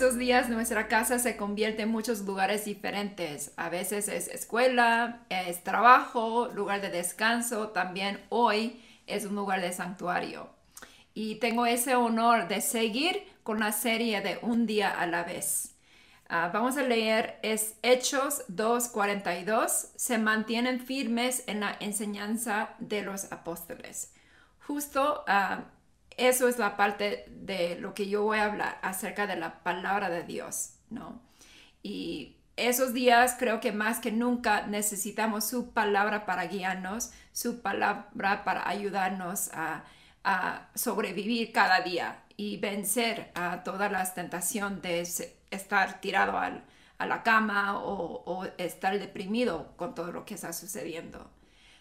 Esos 0.00 0.16
días 0.16 0.48
nuestra 0.48 0.88
casa 0.88 1.18
se 1.18 1.36
convierte 1.36 1.82
en 1.82 1.90
muchos 1.90 2.20
lugares 2.20 2.64
diferentes. 2.64 3.52
A 3.58 3.68
veces 3.68 4.08
es 4.08 4.28
escuela, 4.28 5.26
es 5.28 5.62
trabajo, 5.62 6.48
lugar 6.54 6.80
de 6.80 6.88
descanso. 6.88 7.68
También 7.68 8.18
hoy 8.30 8.82
es 9.06 9.26
un 9.26 9.34
lugar 9.34 9.60
de 9.60 9.74
santuario. 9.74 10.48
Y 11.12 11.34
tengo 11.34 11.66
ese 11.66 11.96
honor 11.96 12.48
de 12.48 12.62
seguir 12.62 13.24
con 13.42 13.60
la 13.60 13.72
serie 13.72 14.22
de 14.22 14.38
Un 14.40 14.64
día 14.64 14.88
a 14.88 15.06
la 15.06 15.22
vez. 15.22 15.74
Ah, 16.30 16.50
vamos 16.50 16.78
a 16.78 16.82
leer 16.82 17.38
es 17.42 17.74
Hechos 17.82 18.42
2.42. 18.48 19.90
Se 19.96 20.16
mantienen 20.16 20.80
firmes 20.80 21.44
en 21.46 21.60
la 21.60 21.76
enseñanza 21.78 22.70
de 22.78 23.02
los 23.02 23.30
apóstoles. 23.32 24.14
Justo 24.66 25.26
uh, 25.28 25.62
eso 26.20 26.48
es 26.48 26.58
la 26.58 26.76
parte 26.76 27.24
de 27.28 27.76
lo 27.80 27.94
que 27.94 28.08
yo 28.08 28.22
voy 28.22 28.38
a 28.38 28.44
hablar 28.44 28.78
acerca 28.82 29.26
de 29.26 29.36
la 29.36 29.62
palabra 29.62 30.10
de 30.10 30.22
Dios, 30.22 30.74
¿no? 30.90 31.22
Y 31.82 32.36
esos 32.56 32.92
días 32.92 33.36
creo 33.38 33.58
que 33.60 33.72
más 33.72 34.00
que 34.00 34.12
nunca 34.12 34.66
necesitamos 34.66 35.44
su 35.44 35.72
palabra 35.72 36.26
para 36.26 36.44
guiarnos, 36.46 37.10
su 37.32 37.62
palabra 37.62 38.44
para 38.44 38.68
ayudarnos 38.68 39.50
a, 39.54 39.84
sobrevivir 40.74 41.50
cada 41.50 41.80
día 41.80 42.24
y 42.36 42.58
vencer 42.58 43.30
a 43.34 43.64
toda 43.64 43.88
la 43.88 44.04
tentación 44.12 44.82
de 44.82 45.00
estar 45.50 46.00
tirado 46.02 46.38
a 46.38 47.06
la 47.06 47.22
cama 47.22 47.78
o, 47.78 48.44
estar 48.58 48.98
deprimido 48.98 49.74
con 49.78 49.94
todo 49.94 50.12
lo 50.12 50.26
que 50.26 50.34
está 50.34 50.52
sucediendo. 50.52 51.30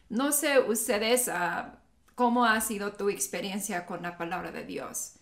No 0.07 0.31
sé 0.31 0.59
ustedes 0.59 1.27
uh, 1.27 1.69
¿Cómo 2.19 2.43
ha 2.43 2.59
sido 2.59 2.91
tu 2.91 3.07
experiencia 3.07 3.85
con 3.85 4.01
la 4.01 4.17
palabra 4.17 4.51
de 4.51 4.65
Dios? 4.65 5.13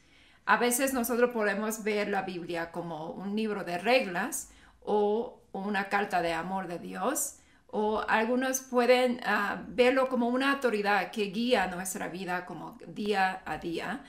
A 0.48 0.58
veces 0.58 0.96
nosotros 0.96 1.30
podemos 1.30 1.84
ver 1.84 2.08
la 2.08 2.24
Biblia 2.24 2.72
como 2.72 3.12
un 3.12 3.36
libro 3.36 3.64
de 3.64 3.78
reglas 3.78 4.50
o 4.84 5.44
una 5.52 5.90
carta 5.90 6.24
de 6.24 6.34
amor 6.34 6.68
de 6.68 6.80
Dios, 6.80 7.38
o 7.68 8.04
algunos 8.08 8.62
pueden 8.62 9.22
ah, 9.28 9.64
verlo 9.68 10.10
como 10.10 10.30
una 10.30 10.54
autoridad 10.54 11.12
que 11.12 11.26
guía 11.26 11.68
nuestra 11.68 12.08
vida 12.08 12.48
como 12.48 12.80
día 12.88 13.44
a 13.46 13.60
día, 13.60 14.04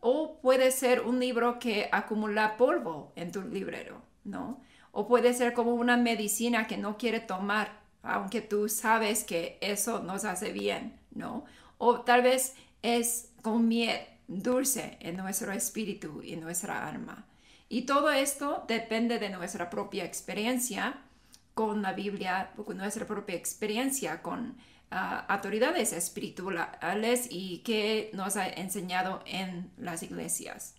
o 0.00 0.38
puede 0.40 0.70
ser 0.70 1.00
un 1.00 1.18
libro 1.18 1.58
que 1.58 1.88
acumula 1.90 2.56
polvo 2.56 3.12
en 3.16 3.32
tu 3.32 3.42
librero, 3.42 4.00
¿no? 4.22 4.60
O 4.92 5.08
puede 5.08 5.34
ser 5.34 5.54
como 5.54 5.74
una 5.74 5.96
medicina 5.96 6.68
que 6.68 6.76
no 6.76 6.98
quiere 6.98 7.18
tomar, 7.18 7.80
aunque 8.04 8.42
tú 8.42 8.68
sabes 8.68 9.24
que 9.24 9.58
eso 9.60 9.98
nos 10.04 10.24
hace 10.24 10.52
bien, 10.52 11.00
¿no? 11.10 11.44
O 11.78 12.00
tal 12.02 12.22
vez 12.22 12.54
es 12.82 13.30
con 13.42 13.66
miel 13.68 13.98
dulce 14.26 14.98
en 15.00 15.16
nuestro 15.16 15.52
espíritu 15.52 16.22
y 16.22 16.36
nuestra 16.36 16.86
alma. 16.86 17.26
Y 17.68 17.82
todo 17.82 18.10
esto 18.10 18.64
depende 18.68 19.18
de 19.18 19.30
nuestra 19.30 19.70
propia 19.70 20.04
experiencia 20.04 21.00
con 21.54 21.82
la 21.82 21.92
Biblia, 21.92 22.52
con 22.64 22.76
nuestra 22.76 23.06
propia 23.06 23.34
experiencia 23.34 24.22
con 24.22 24.56
ah, 24.90 25.24
autoridades 25.28 25.92
espirituales 25.92 27.26
y 27.30 27.58
que 27.58 28.10
nos 28.14 28.36
ha 28.36 28.48
enseñado 28.48 29.22
en 29.26 29.70
las 29.76 30.02
iglesias. 30.02 30.74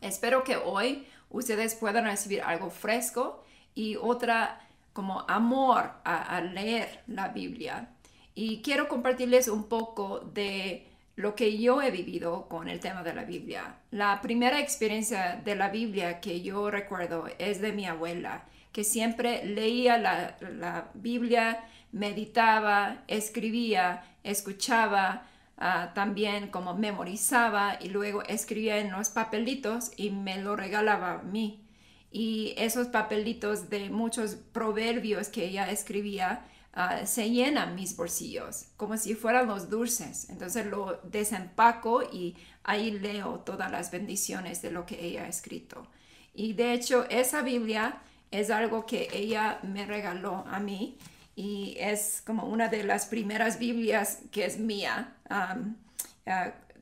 Espero 0.00 0.44
que 0.44 0.56
hoy 0.56 1.06
ustedes 1.28 1.74
puedan 1.74 2.04
recibir 2.04 2.42
algo 2.42 2.70
fresco 2.70 3.44
y 3.74 3.96
otra 3.96 4.60
como 4.92 5.24
amor 5.28 5.92
a 6.04 6.40
leer 6.40 7.04
la 7.06 7.28
Biblia 7.28 7.88
y 8.34 8.62
quiero 8.62 8.88
compartirles 8.88 9.48
un 9.48 9.64
poco 9.64 10.20
de 10.20 10.86
lo 11.16 11.34
que 11.34 11.58
yo 11.58 11.82
he 11.82 11.90
vivido 11.90 12.48
con 12.48 12.68
el 12.68 12.80
tema 12.80 13.02
de 13.02 13.14
la 13.14 13.24
Biblia. 13.24 13.76
La 13.90 14.20
primera 14.22 14.60
experiencia 14.60 15.40
de 15.44 15.54
la 15.54 15.68
Biblia 15.68 16.20
que 16.20 16.40
yo 16.40 16.70
recuerdo 16.70 17.26
es 17.38 17.60
de 17.60 17.72
mi 17.72 17.86
abuela, 17.86 18.44
que 18.72 18.84
siempre 18.84 19.44
leía 19.44 19.98
la, 19.98 20.90
Biblia, 20.94 21.64
meditaba, 21.92 23.02
escribía, 23.08 24.04
escuchaba, 24.22 25.26
ah, 25.58 25.90
también 25.94 26.48
como 26.48 26.74
memorizaba 26.74 27.78
y 27.80 27.88
luego 27.88 28.22
escribía 28.22 28.78
en 28.78 28.92
los 28.92 29.10
papelitos 29.10 29.92
y 29.96 30.10
me 30.10 30.40
lo 30.40 30.56
regalaba 30.56 31.14
a 31.14 31.22
mí. 31.22 31.66
Y 32.12 32.54
esos 32.56 32.88
papelitos 32.88 33.70
de 33.70 33.90
muchos 33.90 34.36
proverbios 34.52 35.28
que 35.28 35.44
ella 35.44 35.70
escribía, 35.70 36.44
Ah, 36.72 37.04
se 37.04 37.30
llenan 37.30 37.74
mis 37.74 37.96
bolsillos 37.96 38.66
como 38.76 38.96
si 38.96 39.14
fueran 39.14 39.48
los 39.48 39.68
dulces. 39.70 40.30
Entonces 40.30 40.66
lo 40.66 41.00
desempaco 41.02 42.02
y 42.02 42.36
ahí 42.62 42.92
leo 42.92 43.40
todas 43.40 43.70
las 43.70 43.90
bendiciones 43.90 44.62
de 44.62 44.70
lo 44.70 44.86
que 44.86 45.04
ella 45.04 45.24
ha 45.24 45.28
escrito. 45.28 45.86
Y 46.32 46.52
de 46.52 46.72
hecho 46.72 47.06
esa 47.10 47.42
Biblia 47.42 48.00
es 48.30 48.50
algo 48.50 48.86
que 48.86 49.08
ella 49.12 49.58
me 49.62 49.84
regaló 49.84 50.44
a 50.46 50.60
mí 50.60 50.96
y 51.34 51.76
es 51.80 52.22
como 52.24 52.44
una 52.44 52.68
de 52.68 52.84
las 52.84 53.06
primeras 53.06 53.58
Biblias 53.58 54.20
que 54.30 54.44
es 54.44 54.58
mía. 54.58 55.16
Ah, 55.28 55.56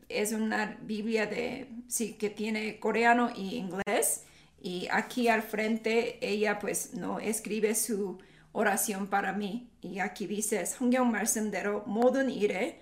es 0.09 0.33
una 0.33 0.77
Biblia 0.83 1.27
de, 1.27 1.69
sí, 1.89 2.15
que 2.15 2.31
tiene 2.31 2.79
coreano 2.79 3.31
y 3.35 3.57
inglés. 3.57 4.25
Y 4.61 4.89
aquí 4.91 5.29
al 5.29 5.43
frente 5.43 6.19
ella 6.21 6.59
pues 6.59 6.95
no 6.95 7.21
escribe 7.21 7.75
su 7.75 8.19
oración 8.53 9.07
para 9.07 9.33
mí. 9.33 9.68
Y 9.82 10.00
aquí 10.00 10.28
dice 10.28 10.66
성경 10.66 11.12
말씀대로 11.12 11.84
모든 11.86 12.30
일에 12.30 12.82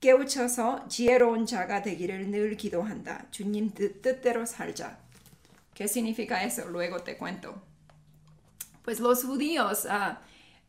깨우쳐서 0.00 0.88
지혜로운 0.88 1.44
자가 1.46 1.82
되기를 1.82 2.30
늘 2.30 2.56
기도한다. 2.56 3.26
주님 3.30 3.70
뜻대로 3.74 4.46
살자. 4.46 4.98
¿Qué 5.74 5.84
significa 5.84 6.42
eso? 6.42 6.68
Luego 6.68 7.02
te 7.02 7.16
cuento. 7.16 7.62
Pues 8.82 9.00
los 9.00 9.24
judíos, 9.24 9.84
uh, 9.84 10.16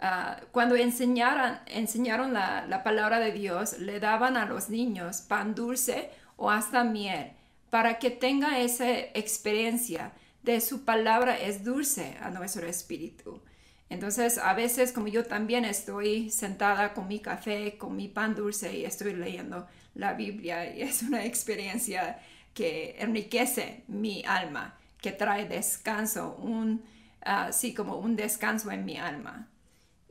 uh, 0.04 0.46
cuando 0.52 0.76
enseñaron, 0.76 1.58
enseñaron 1.68 2.34
la, 2.34 2.66
la, 2.68 2.84
palabra 2.84 3.20
de 3.20 3.32
Dios, 3.32 3.80
le 3.80 4.00
daban 4.00 4.36
a 4.36 4.46
los 4.46 4.70
niños 4.70 5.22
pan 5.22 5.56
dulce 5.56 6.12
o 6.36 6.50
hasta 6.50 6.84
miel 6.84 7.32
para 7.70 8.00
que 8.00 8.10
tenga 8.10 8.60
esa 8.60 8.90
experiencia 8.90 10.12
de 10.44 10.62
su 10.62 10.86
palabra 10.86 11.38
es 11.40 11.64
dulce 11.64 12.18
a 12.22 12.30
nuestro 12.30 12.68
espíritu. 12.68 13.42
Entonces, 13.89 14.39
a 14.39 14.55
veces, 14.55 14.93
como 14.93 15.09
yo 15.09 15.25
también 15.25 15.65
estoy 15.65 16.31
sentada 16.31 16.95
con 16.95 17.07
mi 17.07 17.21
café, 17.21 17.77
con 17.77 17.97
mi 17.97 18.09
pan 18.09 18.35
dulce 18.35 18.77
y 18.77 18.85
estoy 18.85 19.15
leyendo 19.15 19.67
la 19.95 20.15
Biblia, 20.15 20.75
y 20.75 20.83
es 20.83 21.03
una 21.03 21.25
experiencia 21.25 22.19
que 22.55 22.97
enriquece 22.99 23.85
mi 23.89 24.25
alma, 24.27 24.79
que 25.01 25.13
trae 25.13 25.47
descanso, 25.47 26.37
un, 26.37 26.83
ah, 27.25 27.51
como 27.77 27.99
un 27.99 28.17
descanso 28.17 28.71
en 28.71 28.85
mi 28.85 28.97
alma. 28.97 29.49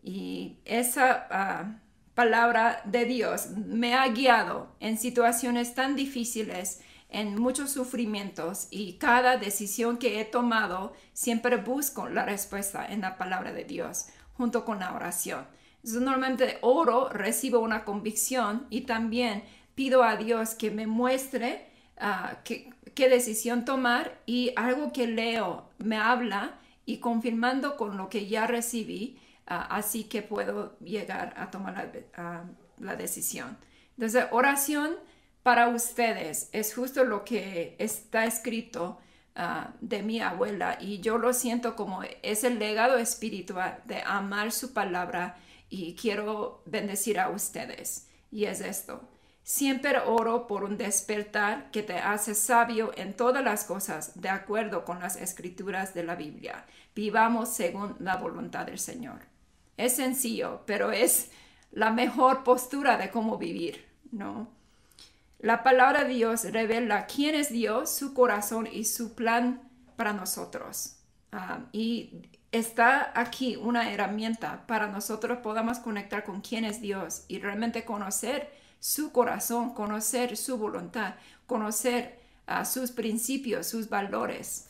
Y 0.03 0.59
esa 0.65 1.27
ah, 1.31 1.79
palabra 2.13 2.81
de 2.85 3.05
Dios 3.05 3.49
me 3.51 3.95
ha 3.95 4.07
guiado 4.09 4.75
en 4.79 4.97
situaciones 4.97 5.73
tan 5.73 5.95
difíciles 5.95 6.81
en 7.13 7.39
muchos 7.39 7.71
sufrimientos 7.71 8.67
y 8.71 8.93
cada 8.93 9.37
decisión 9.37 9.97
que 9.97 10.19
he 10.19 10.25
tomado 10.25 10.93
siempre 11.13 11.57
busco 11.57 12.09
la 12.09 12.25
respuesta 12.25 12.85
en 12.85 13.01
la 13.01 13.17
palabra 13.17 13.53
de 13.53 13.63
Dios 13.63 14.07
junto 14.33 14.65
con 14.65 14.79
la 14.79 14.93
oración. 14.93 15.45
normalmente 15.83 16.57
oro, 16.61 17.09
recibo 17.09 17.59
una 17.59 17.85
convicción 17.85 18.65
y 18.69 18.81
también 18.81 19.43
pido 19.75 20.03
a 20.03 20.17
Dios 20.17 20.55
que 20.55 20.71
me 20.71 20.87
muestre 20.87 21.67
ah, 21.97 22.39
qué, 22.43 22.73
decisión 22.95 23.63
tomar 23.63 24.19
y 24.25 24.51
algo 24.55 24.91
que 24.91 25.07
leo 25.07 25.69
me 25.77 25.97
habla 25.97 26.59
y 26.85 26.97
confirmando 26.97 27.77
con 27.77 27.95
lo 27.95 28.09
que 28.09 28.27
ya 28.27 28.47
recibí, 28.47 29.19
ah, 29.45 29.67
así 29.69 30.05
que 30.05 30.23
puedo 30.23 30.77
llegar 30.79 31.35
a 31.37 31.51
tomar 31.51 31.73
la, 31.73 31.91
ah, 32.17 32.43
la 32.79 32.95
decisión. 32.95 33.57
Entonces, 33.97 34.25
oración 34.31 34.95
para 35.43 35.67
ustedes 35.67 36.49
es 36.51 36.73
justo 36.73 37.03
lo 37.03 37.23
que 37.23 37.75
está 37.77 38.25
escrito 38.25 38.99
ah, 39.35 39.73
de 39.81 40.01
mi 40.01 40.19
abuela 40.21 40.77
y 40.79 40.99
yo 40.99 41.17
lo 41.17 41.33
siento 41.33 41.75
como 41.75 42.01
es 42.21 42.43
el 42.43 42.59
legado 42.59 42.97
espiritual 42.97 43.81
de 43.85 44.01
amar 44.05 44.51
su 44.51 44.73
palabra 44.73 45.37
y 45.69 45.95
quiero 45.95 46.61
bendecir 46.65 47.19
a 47.19 47.29
ustedes. 47.29 48.07
Y 48.31 48.45
es 48.45 48.61
esto. 48.61 49.09
Siempre 49.43 49.97
oro 49.99 50.47
por 50.47 50.63
un 50.63 50.77
despertar 50.77 51.69
que 51.71 51.83
te 51.83 51.97
hace 51.97 52.33
sabio 52.33 52.91
en 52.95 53.13
todas 53.13 53.43
las 53.43 53.65
cosas, 53.65 54.21
de 54.21 54.29
acuerdo 54.29 54.85
con 54.85 54.99
las 54.99 55.17
escrituras 55.17 55.93
de 55.93 56.03
la 56.03 56.15
Biblia. 56.15 56.65
Vivamos 56.95 57.49
según 57.49 57.95
la 57.99 58.15
voluntad 58.15 58.65
del 58.65 58.79
Señor. 58.79 59.19
Es 59.75 59.97
sencillo, 59.97 60.61
pero 60.65 60.91
es 60.91 61.31
la 61.71 61.91
mejor 61.91 62.43
postura 62.43 62.97
de 62.97 63.09
cómo 63.09 63.37
vivir 63.37 63.93
¿no? 64.13 64.47
La 65.43 65.61
palabra 65.61 66.05
de 66.05 66.13
Dios 66.13 66.45
revela 66.45 67.05
quién 67.05 67.35
es 67.35 67.51
Dios, 67.51 67.89
su 67.89 68.13
corazón 68.13 68.65
y 68.71 68.85
su 68.85 69.13
plan 69.13 69.69
para 69.97 70.13
nosotros. 70.13 70.99
Ah, 71.33 71.65
y 71.73 72.29
está 72.53 73.11
aquí 73.13 73.57
una 73.57 73.91
herramienta 73.91 74.65
para 74.67 74.87
nosotros 74.87 75.39
podamos 75.39 75.79
conectar 75.79 76.23
con 76.23 76.39
quién 76.39 76.63
es 76.63 76.79
Dios 76.79 77.25
y 77.27 77.39
realmente 77.39 77.83
conocer 77.83 78.53
su 78.79 79.11
corazón, 79.11 79.73
conocer 79.73 80.37
su 80.37 80.57
voluntad, 80.57 81.15
conocer 81.45 82.21
ah, 82.47 82.63
sus 82.63 82.91
principios, 82.91 83.67
sus 83.67 83.89
valores. 83.89 84.69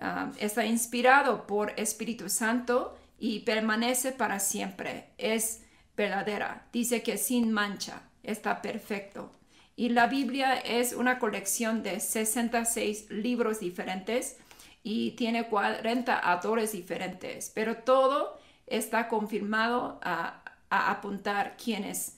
Ah, 0.00 0.30
está 0.38 0.64
inspirado 0.64 1.44
por 1.44 1.72
Espíritu 1.76 2.28
Santo 2.28 2.96
y 3.18 3.40
permanece 3.40 4.12
para 4.12 4.38
siempre. 4.38 5.08
Es 5.18 5.62
verdadera. 5.96 6.68
Dice 6.72 7.02
que 7.02 7.18
sin 7.18 7.50
mancha 7.50 8.02
está 8.22 8.62
perfecto. 8.62 9.32
Y 9.76 9.88
la 9.88 10.06
Biblia 10.06 10.54
es 10.54 10.92
una 10.92 11.18
colección 11.18 11.82
de 11.82 11.98
66 12.00 13.10
libros 13.10 13.60
diferentes 13.60 14.36
y 14.84 15.12
tiene 15.12 15.48
40 15.48 16.16
autores 16.16 16.72
diferentes, 16.72 17.50
pero 17.54 17.78
todo 17.78 18.38
está 18.66 19.08
confirmado 19.08 19.98
a, 20.02 20.40
apuntar 20.70 21.56
quién 21.56 21.84
es 21.84 22.16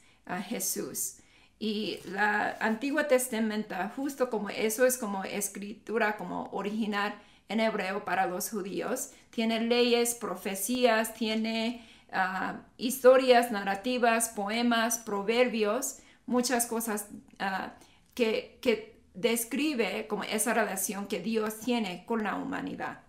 Jesús. 0.48 1.18
Y 1.58 1.98
la 2.06 2.56
Antigua 2.58 3.06
Testamento, 3.06 3.74
justo 3.94 4.30
como 4.30 4.48
eso 4.48 4.86
es 4.86 4.96
como 4.96 5.24
escritura, 5.24 6.16
como 6.16 6.48
original 6.52 7.14
en 7.50 7.60
hebreo 7.60 8.04
para 8.04 8.26
los 8.26 8.48
judíos, 8.50 9.10
tiene 9.30 9.60
leyes, 9.60 10.14
profecías, 10.14 11.12
tiene 11.12 11.86
ah, 12.12 12.60
historias, 12.78 13.50
narrativas, 13.50 14.30
poemas, 14.30 14.98
proverbios, 14.98 15.98
muchas 16.26 16.66
cosas 16.66 17.08
uh, 17.40 17.70
que, 18.14 18.58
que 18.60 19.00
describe 19.14 20.06
como 20.08 20.24
esa 20.24 20.52
relación 20.52 21.06
que 21.06 21.20
Dios 21.20 21.60
tiene 21.60 22.04
con 22.04 22.22
la 22.22 22.36
humanidad. 22.36 23.00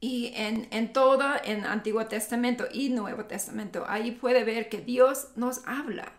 Y 0.00 0.32
en, 0.36 0.68
en 0.70 0.92
todo 0.92 1.24
el 1.44 1.64
Antiguo 1.64 2.06
Testamento 2.06 2.66
y 2.72 2.90
Nuevo 2.90 3.24
Testamento, 3.24 3.84
ahí 3.88 4.12
puede 4.12 4.44
ver 4.44 4.68
que 4.68 4.80
Dios 4.80 5.28
nos 5.34 5.66
habla. 5.66 6.12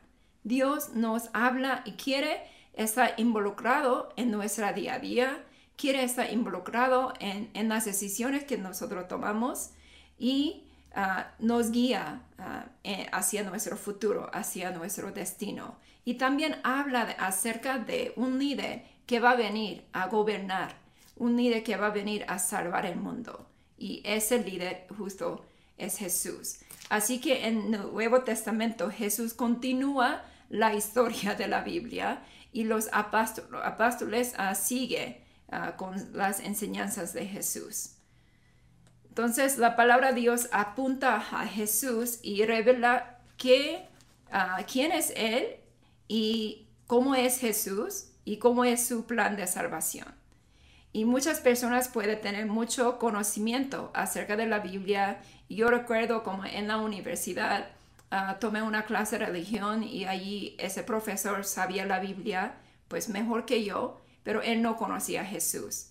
Dios 0.43 0.95
nos 0.95 1.29
habla 1.33 1.83
y 1.85 1.93
quiere 1.93 2.41
estar 2.73 3.13
involucrado 3.17 4.13
en 4.17 4.31
nuestra 4.31 4.73
día 4.73 4.95
a 4.95 4.99
día, 4.99 5.43
quiere 5.77 6.03
estar 6.03 6.31
involucrado 6.33 7.13
en, 7.19 7.49
en 7.53 7.69
las 7.69 7.85
decisiones 7.85 8.43
que 8.43 8.57
nosotros 8.57 9.07
tomamos 9.07 9.71
y 10.17 10.68
ah, 10.93 11.31
nos 11.39 11.71
guía 11.71 12.21
ah, 12.37 12.65
eh, 12.83 13.07
hacia 13.11 13.43
nuestro 13.43 13.77
futuro, 13.77 14.29
hacia 14.33 14.71
nuestro 14.71 15.11
destino. 15.11 15.77
Y 16.05 16.15
también 16.15 16.57
habla 16.63 17.01
acerca 17.19 17.77
de 17.77 18.13
un 18.15 18.39
líder 18.39 18.83
que 19.05 19.19
va 19.19 19.31
a 19.31 19.35
venir 19.35 19.85
a 19.93 20.07
gobernar, 20.07 20.75
un 21.17 21.35
líder 21.35 21.63
que 21.63 21.77
va 21.77 21.87
a 21.87 21.91
venir 21.91 22.25
a 22.27 22.39
salvar 22.39 22.85
el 22.85 22.95
mundo. 22.95 23.47
Y 23.77 24.01
ese 24.05 24.43
líder 24.43 24.87
justo 24.97 25.45
es 25.77 25.97
Jesús. 25.97 26.59
Así 26.89 27.19
que 27.19 27.47
en 27.47 27.73
el 27.73 27.91
Nuevo 27.91 28.23
Testamento 28.23 28.89
Jesús 28.89 29.33
continúa 29.33 30.23
la 30.49 30.73
historia 30.73 31.35
de 31.35 31.47
la 31.47 31.61
Biblia 31.61 32.23
y 32.51 32.63
los 32.63 32.89
apóstoles 32.91 34.33
uh, 34.39 34.55
siguen 34.55 35.17
ah, 35.51 35.75
con 35.77 36.13
las 36.13 36.39
enseñanzas 36.39 37.13
de 37.13 37.27
Jesús. 37.27 37.91
Entonces 39.19 39.57
la 39.57 39.75
palabra 39.75 40.13
Dios 40.13 40.47
apunta 40.53 41.15
a 41.17 41.45
Jesús 41.45 42.19
y 42.21 42.45
revela 42.45 43.17
que, 43.35 43.85
ah, 44.31 44.61
quién 44.65 44.93
es 44.93 45.11
Él 45.17 45.57
y 46.07 46.69
cómo 46.87 47.15
es 47.15 47.37
Jesús 47.37 48.11
y 48.23 48.37
cómo 48.37 48.63
es 48.63 48.87
su 48.87 49.07
plan 49.07 49.35
de 49.35 49.45
salvación. 49.45 50.07
Y 50.93 51.03
muchas 51.03 51.41
personas 51.41 51.89
pueden 51.89 52.21
tener 52.21 52.45
mucho 52.45 52.97
conocimiento 52.97 53.91
acerca 53.93 54.37
de 54.37 54.45
la 54.45 54.59
Biblia. 54.59 55.19
Yo 55.49 55.67
recuerdo 55.69 56.23
como 56.23 56.45
en 56.45 56.69
la 56.69 56.77
universidad 56.77 57.71
ah, 58.11 58.37
tomé 58.39 58.61
una 58.61 58.85
clase 58.85 59.19
de 59.19 59.25
religión 59.25 59.83
y 59.83 60.05
allí 60.05 60.55
ese 60.59 60.81
profesor 60.81 61.43
sabía 61.43 61.85
la 61.85 61.99
Biblia 61.99 62.53
pues 62.87 63.09
mejor 63.09 63.43
que 63.45 63.65
yo, 63.65 63.99
pero 64.23 64.41
él 64.41 64.61
no 64.61 64.77
conocía 64.77 65.23
a 65.23 65.25
Jesús. 65.25 65.88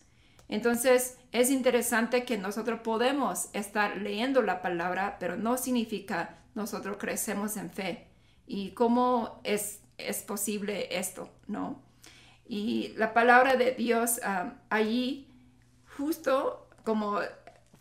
Entonces 0.48 1.18
es 1.32 1.50
interesante 1.50 2.24
que 2.24 2.38
nosotros 2.38 2.80
podemos 2.80 3.48
estar 3.52 3.98
leyendo 3.98 4.42
la 4.42 4.62
palabra, 4.62 5.16
pero 5.20 5.36
no 5.36 5.56
significa 5.56 6.38
nosotros 6.54 6.96
crecemos 6.98 7.56
en 7.56 7.70
fe. 7.70 8.06
Y 8.46 8.70
cómo 8.70 9.40
es 9.44 9.80
es 9.98 10.22
posible 10.22 10.96
esto, 10.96 11.28
¿no? 11.48 11.82
Y 12.46 12.94
la 12.96 13.12
palabra 13.12 13.56
de 13.56 13.72
Dios 13.72 14.20
allí, 14.70 15.28
justo 15.98 16.66
como 16.84 17.18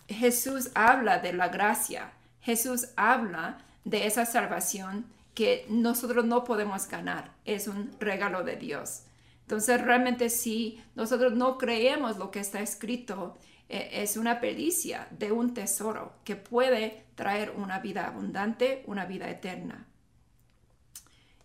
Jesús 0.10 0.72
habla 0.76 1.20
de 1.20 1.32
la 1.32 1.48
gracia, 1.48 2.12
Jesús 2.42 2.90
habla 2.98 3.60
de 3.86 4.08
esa 4.08 4.26
salvación 4.26 5.06
que 5.34 5.66
nosotros 5.70 6.26
no 6.26 6.44
podemos 6.44 6.90
ganar, 6.90 7.32
es 7.46 7.68
un 7.68 7.96
regalo 8.00 8.44
de 8.44 8.58
Dios. 8.58 9.04
Entonces 9.48 9.80
realmente 9.80 10.30
si 10.30 10.84
nosotros 10.94 11.32
no 11.32 11.58
creemos 11.58 12.18
lo 12.18 12.32
que 12.32 12.42
está 12.42 12.60
escrito, 12.60 13.38
eh, 13.70 13.92
es 13.94 14.18
una 14.18 14.42
pericia 14.42 15.08
de 15.12 15.32
un 15.32 15.54
tesoro 15.54 16.16
que 16.26 16.36
puede 16.36 17.06
traer 17.16 17.54
una 17.56 17.80
vida 17.80 18.08
abundante, 18.08 18.84
una 18.88 19.06
vida 19.06 19.30
eterna. 19.30 19.88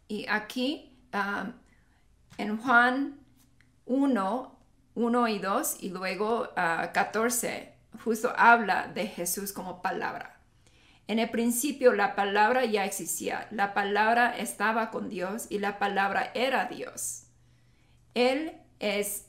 Y 0.08 0.26
aquí 0.28 0.98
en 2.38 2.58
Juan 2.58 3.20
1, 3.86 4.58
1 4.96 5.28
y 5.28 5.38
2 5.38 5.76
y 5.84 5.90
luego 5.90 6.48
14, 6.54 7.72
uh, 7.94 7.98
justo 7.98 8.32
habla 8.36 8.88
de 8.88 9.06
Jesús 9.06 9.52
como 9.52 9.80
palabra. 9.80 10.40
En 11.06 11.20
el 11.20 11.30
principio 11.30 11.92
la 11.92 12.16
palabra 12.16 12.64
ya 12.64 12.84
existía, 12.84 13.46
la 13.52 13.74
palabra 13.74 14.36
estaba 14.36 14.90
con 14.90 15.08
Dios 15.08 15.46
y 15.50 15.60
la 15.60 15.78
palabra 15.78 16.32
era 16.34 16.64
Dios. 16.64 17.21
Él 18.14 18.52
es, 18.78 19.26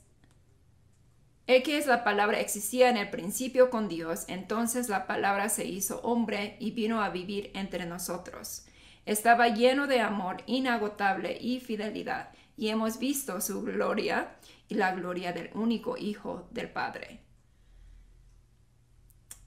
el 1.46 1.62
que 1.62 1.78
es 1.78 1.86
la 1.86 2.04
palabra 2.04 2.40
existía 2.40 2.90
en 2.90 2.96
el 2.96 3.10
principio 3.10 3.70
con 3.70 3.88
Dios, 3.88 4.24
entonces 4.28 4.88
la 4.88 5.06
palabra 5.06 5.48
se 5.48 5.64
hizo 5.64 6.00
hombre 6.02 6.56
y 6.60 6.70
vino 6.70 7.02
a 7.02 7.10
vivir 7.10 7.50
entre 7.54 7.86
nosotros. 7.86 8.66
Estaba 9.06 9.48
lleno 9.48 9.86
de 9.86 10.00
amor 10.00 10.42
inagotable 10.46 11.36
y 11.40 11.60
fidelidad, 11.60 12.30
y 12.56 12.68
hemos 12.68 12.98
visto 12.98 13.40
su 13.40 13.62
gloria 13.62 14.36
y 14.68 14.74
la 14.74 14.94
gloria 14.94 15.32
del 15.32 15.50
único 15.54 15.96
Hijo 15.96 16.48
del 16.50 16.70
Padre. 16.70 17.20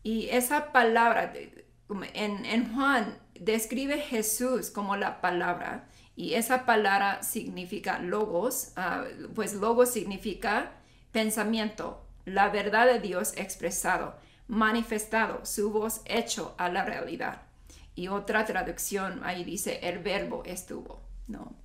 Y 0.04 0.30
esa 0.30 0.72
palabra 0.72 1.34
en, 2.14 2.74
Juan 2.74 3.18
describe 3.40 4.00
Jesús 4.00 4.70
como 4.70 4.96
la 4.96 5.22
palabra, 5.22 5.87
y 6.18 6.34
esa 6.34 6.66
palabra 6.66 7.24
significa 7.24 8.00
logos, 8.00 8.74
ah, 8.76 9.06
pues 9.36 9.54
logos 9.54 9.92
significa 9.92 10.74
pensamiento, 11.14 12.06
la 12.26 12.50
verdad 12.50 12.88
de 12.88 13.00
Dios 13.00 13.34
expresado, 13.38 14.18
manifestado, 14.50 15.46
su 15.46 15.72
voz 15.72 16.02
hecho 16.06 16.56
a 16.58 16.68
la 16.68 16.84
realidad 16.84 17.44
y 17.98 18.10
otra 18.10 18.46
traducción 18.46 19.22
ahí 19.24 19.44
dice 19.44 19.80
el 19.82 20.00
verbo 20.00 20.44
estuvo, 20.46 21.02
¿no? 21.28 21.56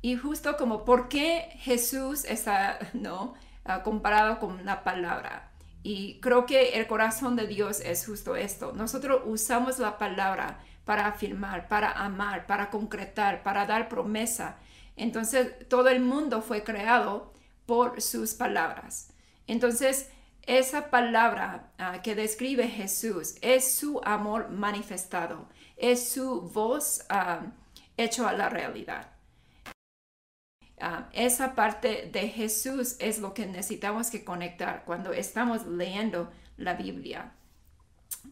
Y 0.00 0.16
justo 0.16 0.56
como 0.56 0.84
por 0.84 1.08
qué 1.08 1.50
Jesús 1.60 2.24
está, 2.24 2.78
¿no? 2.94 3.34
Ah, 3.64 3.82
comparado 3.82 4.38
con 4.38 4.64
la 4.64 4.84
palabra. 4.84 5.50
Y 5.82 6.18
creo 6.20 6.46
que 6.46 6.78
el 6.80 6.86
corazón 6.86 7.36
de 7.36 7.46
Dios 7.46 7.80
es 7.80 8.06
justo 8.06 8.36
esto. 8.36 8.72
Nosotros 8.72 9.22
usamos 9.26 9.78
la 9.78 9.98
palabra 9.98 10.60
para 10.86 11.06
afirmar, 11.06 11.68
para 11.68 11.92
amar, 11.92 12.46
para 12.46 12.70
concretar, 12.70 13.42
para 13.42 13.66
dar 13.66 13.90
promesa. 13.90 14.56
Entonces 14.96 15.68
todo 15.68 15.90
el 15.90 16.00
mundo 16.00 16.40
fue 16.40 16.64
creado 16.64 17.34
por 17.66 18.00
sus 18.00 18.32
palabras. 18.32 19.12
Entonces 19.46 20.10
esa 20.46 20.88
palabra 20.88 21.72
ah, 21.76 22.00
que 22.02 22.14
describe 22.14 22.66
Jesús 22.68 23.34
es 23.42 23.70
su 23.70 24.00
amor 24.04 24.48
manifestado 24.48 25.48
es 25.76 26.08
su 26.08 26.42
voz 26.42 27.06
um, 27.10 27.52
hecho 27.96 28.26
a 28.26 28.32
la 28.32 28.48
realidad. 28.48 29.10
Um, 30.80 31.04
esa 31.12 31.54
parte 31.54 32.10
de 32.12 32.28
Jesús 32.28 32.96
es 32.98 33.18
lo 33.18 33.32
que 33.32 33.46
necesitamos 33.46 34.10
que 34.10 34.24
conectar 34.24 34.84
cuando 34.84 35.12
estamos 35.12 35.66
leyendo 35.66 36.30
la 36.56 36.74
Biblia 36.74 37.32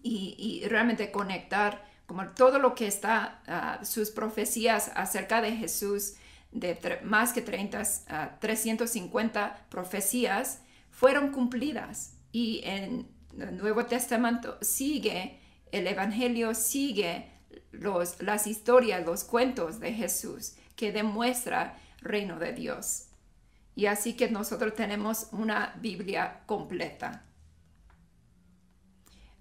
y, 0.02 0.62
realmente 0.68 1.10
conectar 1.10 1.86
como 2.06 2.28
todo 2.28 2.58
lo 2.58 2.74
que 2.74 2.86
está, 2.86 3.40
uh, 3.80 3.84
sus 3.84 4.10
profecías 4.10 4.90
acerca 4.94 5.40
de 5.40 5.52
Jesús, 5.56 6.14
de 6.52 7.00
más 7.02 7.32
que 7.32 7.42
30, 7.42 8.38
350 8.38 9.46
uh, 9.46 9.70
profecías, 9.70 10.60
fueron 10.90 11.32
cumplidas. 11.32 12.14
Y 12.30 12.60
en 12.64 13.08
el 13.38 13.56
Nuevo 13.56 13.86
Testamento 13.86 14.58
sigue, 14.60 15.40
el 15.72 15.86
Evangelio 15.86 16.54
sigue 16.54 17.30
las 17.72 18.46
historias, 18.46 19.04
los 19.04 19.24
cuentos 19.24 19.80
de 19.80 19.92
Jesús 19.92 20.54
que 20.76 20.92
demuestra 20.92 21.78
reino 22.00 22.38
de 22.38 22.52
Dios. 22.52 23.06
Y 23.76 23.86
así 23.86 24.14
que 24.14 24.30
nosotros 24.30 24.74
tenemos 24.74 25.28
una 25.32 25.74
Biblia 25.80 26.42
completa. 26.46 27.24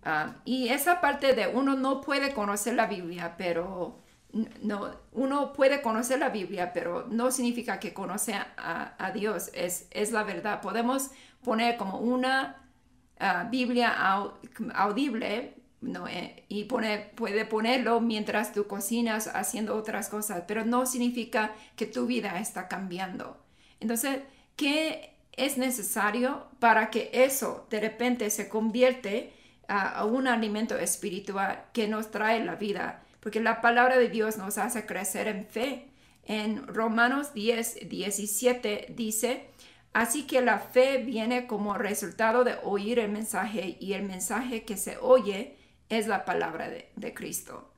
Ah, 0.05 0.35
y 0.45 0.69
esa 0.69 1.01
parte 1.01 1.33
de 1.33 1.47
uno 1.47 1.75
no 1.75 2.01
puede 2.01 2.33
conocer 2.33 2.75
la 2.75 2.87
Biblia, 2.87 3.35
pero 3.37 3.99
no, 4.61 4.91
uno 5.13 5.53
puede 5.53 5.81
conocer 5.81 6.19
la 6.19 6.29
Biblia, 6.29 6.73
pero 6.73 7.07
no 7.09 7.31
significa 7.31 7.79
que 7.79 7.93
conoce 7.93 8.33
a, 8.33 9.11
Dios, 9.13 9.49
es, 9.53 9.87
es, 9.91 10.11
la 10.11 10.23
verdad. 10.23 10.61
Podemos 10.61 11.11
poner 11.43 11.77
como 11.77 11.99
una 11.99 12.69
ah, 13.19 13.47
Biblia 13.49 13.95
audible 14.73 15.55
eh, 16.09 16.45
y 16.49 16.63
puede 16.65 17.45
ponerlo 17.45 17.99
mientras 18.01 18.53
tú 18.53 18.67
cocinas 18.67 19.27
haciendo 19.27 19.75
otras 19.75 20.09
cosas, 20.09 20.43
pero 20.47 20.65
no 20.65 20.85
significa 20.85 21.53
que 21.75 21.85
tu 21.85 22.05
vida 22.05 22.39
está 22.39 22.67
cambiando. 22.67 23.37
Entonces, 23.79 24.19
¿qué 24.55 25.13
es 25.33 25.57
necesario 25.57 26.47
para 26.59 26.89
que 26.89 27.09
eso 27.13 27.67
de 27.69 27.79
repente 27.79 28.29
se 28.29 28.49
convierte 28.49 29.33
a, 29.67 30.05
un 30.05 30.27
alimento 30.27 30.77
espiritual 30.77 31.65
que 31.73 31.87
nos 31.87 32.11
trae 32.11 32.43
la 32.43 32.55
vida, 32.55 33.03
porque 33.19 33.39
la 33.39 33.61
palabra 33.61 33.97
de 33.97 34.09
Dios 34.09 34.37
nos 34.37 34.57
hace 34.57 34.85
crecer 34.85 35.27
en 35.27 35.45
fe. 35.45 35.89
En 36.25 36.67
Romanos 36.67 37.33
10, 37.33 37.89
17 37.89 38.93
dice, 38.95 39.49
así 39.93 40.25
que 40.25 40.41
la 40.41 40.59
fe 40.59 40.99
viene 40.99 41.47
como 41.47 41.73
resultado 41.73 42.43
de 42.43 42.55
oír 42.63 42.99
el 42.99 43.11
mensaje 43.11 43.77
y 43.79 43.93
el 43.93 44.03
mensaje 44.03 44.63
que 44.63 44.77
se 44.77 44.97
oye 44.97 45.57
es 45.89 46.07
la 46.07 46.25
palabra 46.25 46.69
de, 46.69 46.91
de 46.95 47.13
Cristo. 47.13 47.73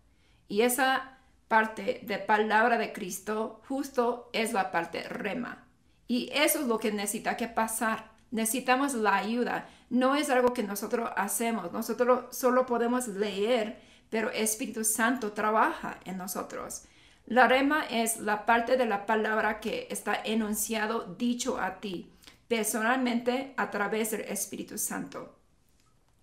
Y 0.48 0.62
esa 0.62 1.18
parte 1.48 2.02
de 2.04 2.18
palabra 2.18 2.78
de 2.78 2.94
Cristo 2.94 3.62
justo 3.68 4.30
es 4.34 4.54
la 4.54 4.72
parte 4.72 5.04
rema. 5.04 5.66
Y 6.08 6.30
eso 6.34 6.60
es 6.60 6.68
lo 6.68 6.78
que 6.78 6.92
necesita 6.92 7.36
que 7.36 7.48
pasar. 7.48 8.12
Necesitamos 8.32 8.94
la 8.94 9.16
ayuda 9.16 9.68
no 9.90 10.16
es 10.16 10.30
algo 10.30 10.54
que 10.54 10.64
nosotros 10.64 11.10
hacemos, 11.16 11.72
nosotros 11.72 12.36
solo 12.36 12.66
podemos 12.66 13.08
leer, 13.08 13.80
pero 14.10 14.30
Espíritu 14.32 14.84
Santo 14.84 15.34
trabaja 15.34 16.00
en 16.06 16.18
nosotros. 16.18 16.84
La 17.28 17.48
rema 17.48 17.86
es 17.90 18.20
la 18.20 18.46
parte 18.46 18.78
de 18.78 18.86
la 18.86 19.06
palabra 19.06 19.60
que 19.60 19.88
está 19.90 20.16
enunciado, 20.24 21.16
dicho 21.18 21.60
a 21.60 21.80
ti, 21.80 22.12
personalmente 22.48 23.54
a 23.58 23.72
través 23.72 24.12
del 24.12 24.22
Espíritu 24.22 24.78
Santo. 24.78 25.36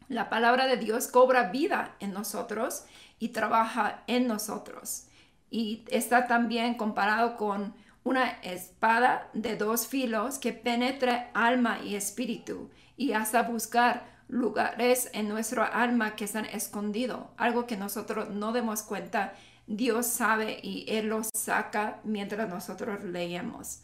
La 0.08 0.28
palabra 0.28 0.66
de 0.66 0.76
Dios 0.76 1.08
cobra 1.08 1.50
vida 1.50 1.96
en 1.98 2.12
nosotros 2.12 2.84
y 3.18 3.28
trabaja 3.28 4.04
en 4.06 4.28
nosotros. 4.28 5.06
Y 5.50 5.84
está 5.88 6.26
también 6.26 6.74
comparado 6.74 7.36
con 7.36 7.74
una 8.04 8.28
espada 8.42 9.30
de 9.32 9.56
dos 9.56 9.86
filos 9.86 10.38
que 10.38 10.52
penetra 10.52 11.30
alma 11.34 11.78
y 11.84 11.94
espíritu 11.94 12.70
y 13.02 13.14
hasta 13.14 13.42
buscar 13.42 14.04
lugares 14.28 15.10
en 15.12 15.28
nuestro 15.28 15.64
alma 15.64 16.14
que 16.14 16.24
están 16.24 16.44
escondidos, 16.44 17.24
algo 17.36 17.66
que 17.66 17.76
nosotros 17.76 18.30
no 18.30 18.52
demos 18.52 18.84
cuenta, 18.84 19.34
Dios 19.66 20.06
sabe 20.06 20.60
y 20.62 20.84
Él 20.86 21.08
lo 21.08 21.22
saca 21.24 21.98
mientras 22.04 22.48
nosotros 22.48 23.02
leemos. 23.02 23.80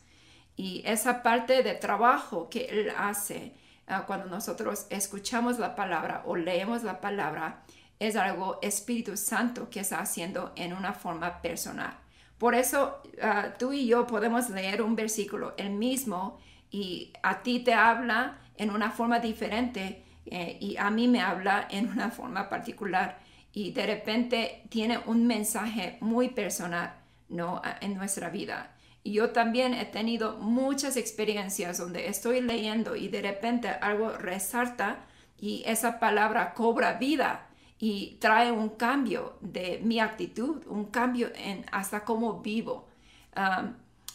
Y 0.55 0.83
esa 0.87 1.25
parte 1.25 1.65
de 1.65 1.75
trabajo 1.75 2.49
que 2.49 2.67
Él 2.67 2.93
hace 2.97 3.55
ah, 3.89 4.05
cuando 4.07 4.27
nosotros 4.27 4.87
escuchamos 4.89 5.59
la 5.59 5.75
palabra 5.75 6.23
o 6.25 6.37
leemos 6.37 6.85
la 6.85 7.01
palabra 7.01 7.65
es 7.99 8.15
algo 8.15 8.61
Espíritu 8.63 9.17
Santo 9.17 9.69
que 9.69 9.81
está 9.81 9.99
haciendo 9.99 10.53
en 10.55 10.73
una 10.73 10.93
forma 10.93 11.43
personal. 11.43 11.99
Por 12.39 12.55
eso 12.55 13.03
ah, 13.21 13.49
tú 13.59 13.73
y 13.73 13.89
yo 13.89 14.07
podemos 14.07 14.49
leer 14.49 14.81
un 14.81 14.95
versículo, 14.95 15.55
el 15.57 15.71
mismo, 15.71 16.39
y 16.71 17.13
a 17.25 17.43
ti 17.43 17.59
te 17.61 17.75
habla 17.75 18.39
en 18.59 18.71
una 18.71 18.91
forma 18.91 19.21
diferente 19.21 20.05
eh, 20.27 20.59
y 20.61 20.77
a 20.77 20.91
mí 20.91 21.09
me 21.09 21.21
habla 21.21 21.67
en 21.71 21.89
una 21.89 22.11
forma 22.11 22.49
particular 22.49 23.19
y 23.53 23.73
de 23.73 23.87
repente 23.87 24.63
tiene 24.69 24.99
un 25.07 25.27
mensaje 25.27 25.97
muy 26.01 26.29
personal 26.29 26.95
¿no? 27.29 27.63
en 27.81 27.95
nuestra 27.95 28.29
vida. 28.29 28.75
Y 29.03 29.13
yo 29.13 29.31
también 29.31 29.73
he 29.73 29.87
tenido 29.87 30.37
muchas 30.37 30.97
experiencias 30.97 31.79
donde 31.79 32.09
estoy 32.09 32.43
leyendo 32.43 32.95
y 32.95 33.09
de 33.09 33.23
repente 33.23 33.69
algo 33.69 34.11
resalta 34.11 35.07
y 35.41 35.63
esa 35.67 35.99
palabra 35.99 36.53
cobra 36.53 36.95
vida 36.95 37.47
y 37.79 38.17
trae 38.21 38.51
un 38.51 38.71
cambio 38.71 39.39
de 39.41 39.81
mi 39.83 40.01
actitud, 40.01 40.67
un 40.67 40.87
cambio 40.87 41.31
en 41.37 41.65
hasta 41.71 42.05
cómo 42.05 42.41
vivo. 42.41 42.89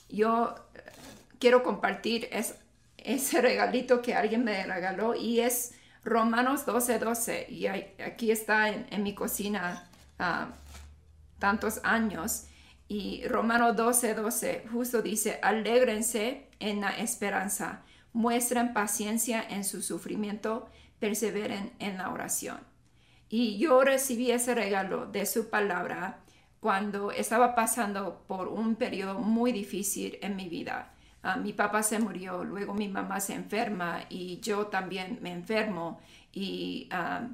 yo 0.10 0.54
quiero 1.40 1.64
compartir 1.64 2.28
es, 2.32 2.56
ese 3.04 3.42
regalito 3.42 4.02
que 4.02 4.16
alguien 4.16 4.44
me 4.44 4.66
regaló 4.66 5.16
y 5.16 5.40
es 5.40 5.74
Romanos 6.04 6.66
12, 6.66 7.00
12. 7.00 7.48
Y 7.50 7.68
aquí 7.68 8.32
está 8.32 8.70
en, 8.70 9.04
mi 9.04 9.14
cocina 9.14 9.90
uh, 10.20 10.52
tantos 11.40 11.80
años. 11.84 12.46
Y 12.88 13.26
Romanos 13.28 13.76
12, 13.76 14.14
12 14.14 14.66
justo 14.72 15.02
dice, 15.02 15.40
alégrense 15.42 16.48
en 16.60 16.82
la 16.82 16.92
esperanza, 16.98 17.82
muestren 18.12 18.74
paciencia 18.74 19.44
en 19.50 19.64
su 19.64 19.82
sufrimiento, 19.82 20.70
perseveren 21.00 21.74
en 21.80 21.98
la 21.98 22.12
oración. 22.12 22.60
Y 23.30 23.58
yo 23.58 23.84
recibí 23.84 24.32
ese 24.32 24.54
regalo 24.54 25.08
de 25.08 25.26
su 25.26 25.50
palabra 25.50 26.20
cuando 26.60 27.12
estaba 27.12 27.56
pasando 27.56 28.24
por 28.28 28.48
un 28.48 28.76
periodo 28.76 29.20
muy 29.20 29.52
difícil 29.52 30.20
en 30.22 30.36
mi 30.36 30.48
vida. 30.48 30.93
Ah, 31.24 31.38
mi 31.38 31.54
papá 31.54 31.84
se 31.84 32.00
murió, 32.00 32.44
luego 32.44 32.74
mi 32.74 32.90
mamá 32.90 33.22
se 33.22 33.34
enferma 33.34 34.02
y 34.10 34.42
yo 34.42 34.68
también 34.68 35.20
me 35.22 35.32
enfermo 35.32 36.02
y 36.34 36.90
ah, 36.92 37.30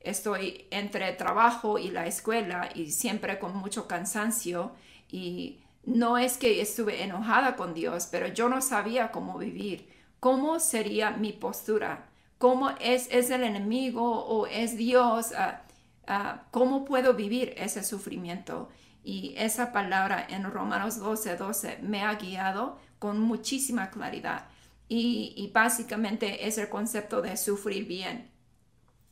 estoy 0.00 0.66
entre 0.70 1.12
trabajo 1.12 1.76
y 1.76 1.90
la 1.90 2.06
escuela 2.06 2.68
y 2.72 2.92
siempre 2.92 3.40
con 3.40 3.56
mucho 3.56 3.88
cansancio 3.88 4.72
y 5.10 5.58
no 5.84 6.18
es 6.18 6.38
que 6.38 6.60
estuve 6.60 7.02
enojada 7.02 7.56
con 7.56 7.74
Dios, 7.74 8.06
pero 8.12 8.28
yo 8.28 8.48
no 8.48 8.60
sabía 8.60 9.10
cómo 9.10 9.38
vivir, 9.38 9.88
cómo 10.20 10.60
sería 10.60 11.10
mi 11.10 11.32
postura, 11.32 12.06
cómo 12.38 12.70
es, 12.80 13.08
es 13.10 13.30
el 13.30 13.42
enemigo 13.42 14.24
o 14.24 14.46
es 14.46 14.76
Dios, 14.76 15.32
ah, 15.36 16.44
cómo 16.52 16.84
puedo 16.84 17.14
vivir 17.14 17.54
ese 17.56 17.82
sufrimiento. 17.82 18.68
Y 19.04 19.34
esa 19.36 19.72
palabra 19.72 20.24
en 20.28 20.44
Romanos 20.44 20.98
12, 21.00 21.36
12 21.36 21.78
me 21.82 22.04
ha 22.04 22.14
guiado 22.14 22.78
con 23.02 23.18
muchísima 23.18 23.90
claridad. 23.90 24.44
Y, 24.88 25.50
básicamente 25.52 26.46
es 26.46 26.56
el 26.56 26.68
concepto 26.68 27.20
de 27.20 27.36
sufrir 27.36 27.84
bien. 27.84 28.30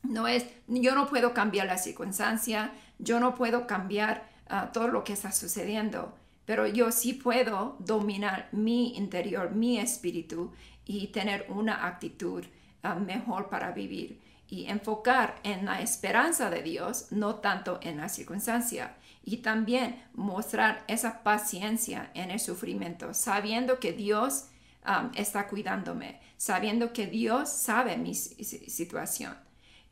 No 0.03 0.29
es, 0.29 0.45
yo 0.67 0.95
no 0.95 1.07
puedo 1.07 1.33
cambiar 1.33 1.67
la 1.67 1.77
circunstancia, 1.77 2.71
yo 2.99 3.19
no 3.19 3.35
puedo 3.35 3.67
cambiar 3.67 4.29
ah, 4.47 4.71
todo 4.71 4.87
lo 4.87 5.03
que 5.03 5.11
está 5.11 5.33
sucediendo, 5.33 6.15
pero 6.45 6.67
yo 6.67 6.93
sí 6.93 7.11
puedo 7.11 7.75
dominar 7.79 8.47
mi 8.53 8.95
interior, 8.95 9.51
mi 9.51 9.77
espíritu 9.77 10.53
y 10.85 11.07
tener 11.07 11.47
una 11.49 11.85
actitud 11.85 12.45
ah, 12.83 12.95
mejor 12.95 13.49
para 13.49 13.71
vivir 13.71 14.21
y 14.47 14.67
enfocar 14.67 15.35
en 15.43 15.65
la 15.65 15.81
esperanza 15.81 16.49
de 16.49 16.61
Dios, 16.61 17.07
no 17.11 17.35
tanto 17.35 17.77
en 17.81 17.97
la 17.97 18.07
circunstancia 18.07 18.95
y 19.23 19.37
también 19.37 20.03
mostrar 20.13 20.83
esa 20.87 21.23
paciencia 21.23 22.11
en 22.13 22.31
el 22.31 22.39
sufrimiento, 22.39 23.13
sabiendo 23.13 23.79
que 23.79 23.93
Dios 23.93 24.47
um, 24.85 25.11
está 25.15 25.47
cuidándome, 25.47 26.19
sabiendo 26.37 26.91
que 26.91 27.07
Dios 27.07 27.49
sabe 27.49 27.97
mi 27.97 28.15
situación. 28.15 29.37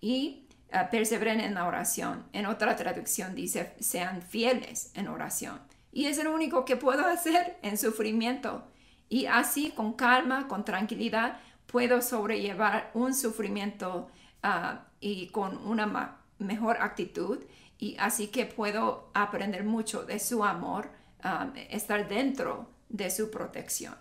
Y 0.01 0.47
uh, 0.73 0.89
perseveren 0.89 1.41
en 1.41 1.53
la 1.53 1.67
oración. 1.67 2.25
En 2.33 2.47
otra 2.47 2.75
traducción 2.75 3.35
dice, 3.35 3.73
sean 3.79 4.21
fieles 4.21 4.91
en 4.95 5.07
oración. 5.07 5.59
Y 5.91 6.05
es 6.05 6.23
lo 6.23 6.33
único 6.33 6.65
que 6.65 6.75
puedo 6.75 7.05
hacer 7.05 7.57
en 7.61 7.77
sufrimiento. 7.77 8.63
Y 9.09 9.25
así, 9.27 9.71
con 9.71 9.93
calma, 9.93 10.47
con 10.47 10.65
tranquilidad, 10.65 11.39
puedo 11.67 12.01
sobrellevar 12.01 12.89
un 12.95 13.13
sufrimiento 13.13 14.09
uh, 14.43 14.79
y 14.99 15.27
con 15.27 15.57
una 15.67 16.18
mejor 16.39 16.77
actitud 16.81 17.39
y 17.77 17.95
así 17.99 18.27
que 18.27 18.45
puedo 18.45 19.09
aprender 19.13 19.63
mucho 19.63 20.03
de 20.03 20.19
su 20.19 20.43
amor, 20.43 20.91
um, 21.23 21.53
estar 21.69 22.07
dentro 22.07 22.69
de 22.89 23.11
su 23.11 23.29
protección. 23.31 23.95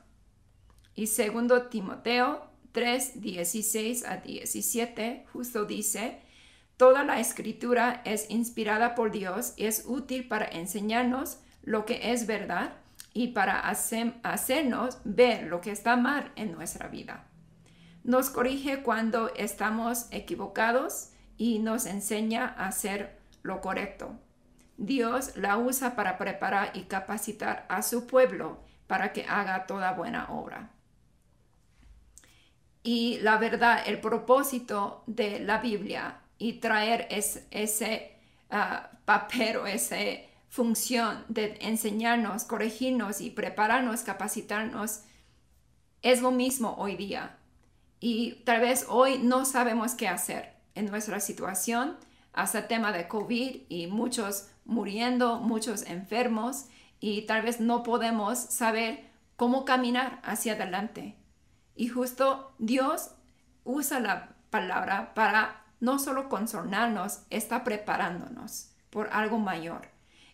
Y 0.95 1.07
segundo 1.07 1.68
Timoteo 1.68 2.50
3, 2.73 3.21
16 3.21 4.04
a 4.04 4.16
17, 4.16 5.26
justo 5.33 5.64
dice, 5.64 6.21
Toda 6.78 7.02
la 7.02 7.18
escritura 7.18 8.02
es 8.04 8.30
inspirada 8.30 8.95
por 8.95 9.11
Dios 9.11 9.52
y 9.57 9.66
es 9.66 9.85
útil 9.87 10.28
para 10.28 10.47
enseñarnos 10.47 11.38
lo 11.64 11.85
que 11.85 12.12
es 12.12 12.28
verdad 12.28 12.75
y 13.12 13.28
para 13.28 13.68
hacernos 13.68 14.99
ver 15.02 15.49
lo 15.49 15.61
que 15.61 15.73
está 15.73 15.97
mal 15.97 16.30
en 16.37 16.52
nuestra 16.52 16.87
vida. 16.87 17.26
Nos 18.04 18.30
corrige 18.30 18.85
cuando 18.85 19.35
estamos 19.35 20.07
equivocados 20.12 21.11
y 21.38 21.61
nos 21.61 21.87
enseña 21.87 22.49
a 22.59 22.71
ser 22.73 23.16
lo 23.42 23.61
correcto. 23.61 24.18
Dios 24.76 25.37
la 25.37 25.57
usa 25.57 25.97
para 25.97 26.18
preparar 26.18 26.73
y 26.75 26.83
capacitar 26.83 27.64
a 27.68 27.83
su 27.83 28.07
pueblo 28.07 28.61
para 28.87 29.12
que 29.12 29.25
haga 29.25 29.66
toda 29.66 29.92
buena 29.92 30.30
obra. 30.30 30.71
Y 32.83 33.18
la 33.21 33.38
verdad, 33.38 33.83
el 33.87 34.00
propósito 34.00 35.04
de 35.07 35.40
la 35.40 35.59
Biblia 35.59 36.21
y 36.38 36.54
traer 36.54 37.07
ese 37.11 38.16
uh, 38.50 38.97
papel 39.04 39.57
o 39.57 39.66
esa 39.66 39.97
función 40.49 41.25
de 41.28 41.59
enseñarnos, 41.61 42.45
corregirnos 42.45 43.21
y 43.21 43.30
prepararnos, 43.30 44.02
capacitarnos, 44.02 45.02
es 46.02 46.23
lo 46.23 46.30
mismo 46.30 46.76
hoy 46.78 46.97
día. 46.97 47.37
Y 48.00 48.42
tal 48.45 48.61
vez 48.61 48.87
hoy 48.88 49.18
no 49.18 49.45
sabemos 49.45 49.95
qué 49.95 50.09
hacer 50.09 50.58
en 50.75 50.87
nuestra 50.87 51.21
situación, 51.21 51.97
hasta 52.33 52.69
tema 52.69 52.93
de 52.93 53.09
COVID 53.09 53.63
y 53.69 53.87
muchos 53.89 54.49
muriendo, 54.65 55.39
muchos 55.41 55.83
enfermos 55.87 56.67
y 57.01 57.23
tal 57.23 57.43
vez 57.43 57.61
no 57.61 57.83
podemos 57.83 58.39
saber 58.39 59.11
cómo 59.37 59.65
caminar 59.65 60.21
hacia 60.23 60.55
adelante. 60.55 61.17
Y 61.75 61.89
justo 61.89 62.55
Dios 62.59 63.13
usa 63.65 64.01
la 64.01 64.35
palabra 64.51 65.15
para 65.15 65.65
no 65.81 65.99
solo 65.99 66.29
consolarnos, 66.29 67.21
está 67.31 67.65
preparándonos 67.65 68.71
por 68.91 69.09
algo 69.13 69.39
mayor. 69.39 69.89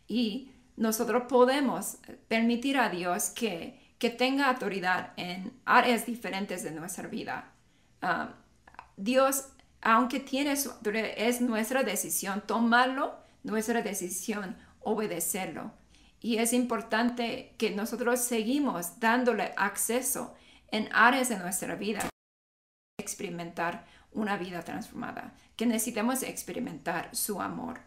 Y 0.08 0.52
nosotros 0.76 1.24
podemos 1.28 1.98
permitir 2.28 2.78
a 2.78 2.88
Dios 2.88 3.30
que, 3.30 3.94
que 3.98 4.10
tenga 4.10 4.48
autoridad 4.48 5.12
en 5.16 5.52
áreas 5.64 6.06
diferentes 6.06 6.62
de 6.62 6.70
nuestra 6.70 7.08
vida. 7.08 7.52
Ah, 8.00 8.34
Dios, 8.96 9.48
aunque 9.84 10.18
tiene 10.18 10.56
su 10.56 10.70
autoridad, 10.70 11.10
es 11.16 11.40
nuestra 11.40 11.82
decisión 11.82 12.42
tomarlo, 12.46 13.14
nuestra 13.42 13.82
decisión 13.82 14.56
obedecerlo. 14.80 15.72
Y 16.20 16.38
es 16.38 16.54
importante 16.54 17.54
que 17.58 17.70
nosotros 17.70 18.20
seguimos 18.20 18.98
dándole 18.98 19.52
acceso 19.58 20.34
en 20.68 20.88
áreas 20.92 21.28
de 21.28 21.38
nuestra 21.38 21.74
vida 21.74 22.08
experimentar 22.98 23.86
una 24.12 24.38
vida 24.38 24.62
transformada, 24.62 25.34
que 25.54 25.66
necesitamos 25.66 26.22
experimentar 26.22 27.14
su 27.14 27.42
amor. 27.42 27.80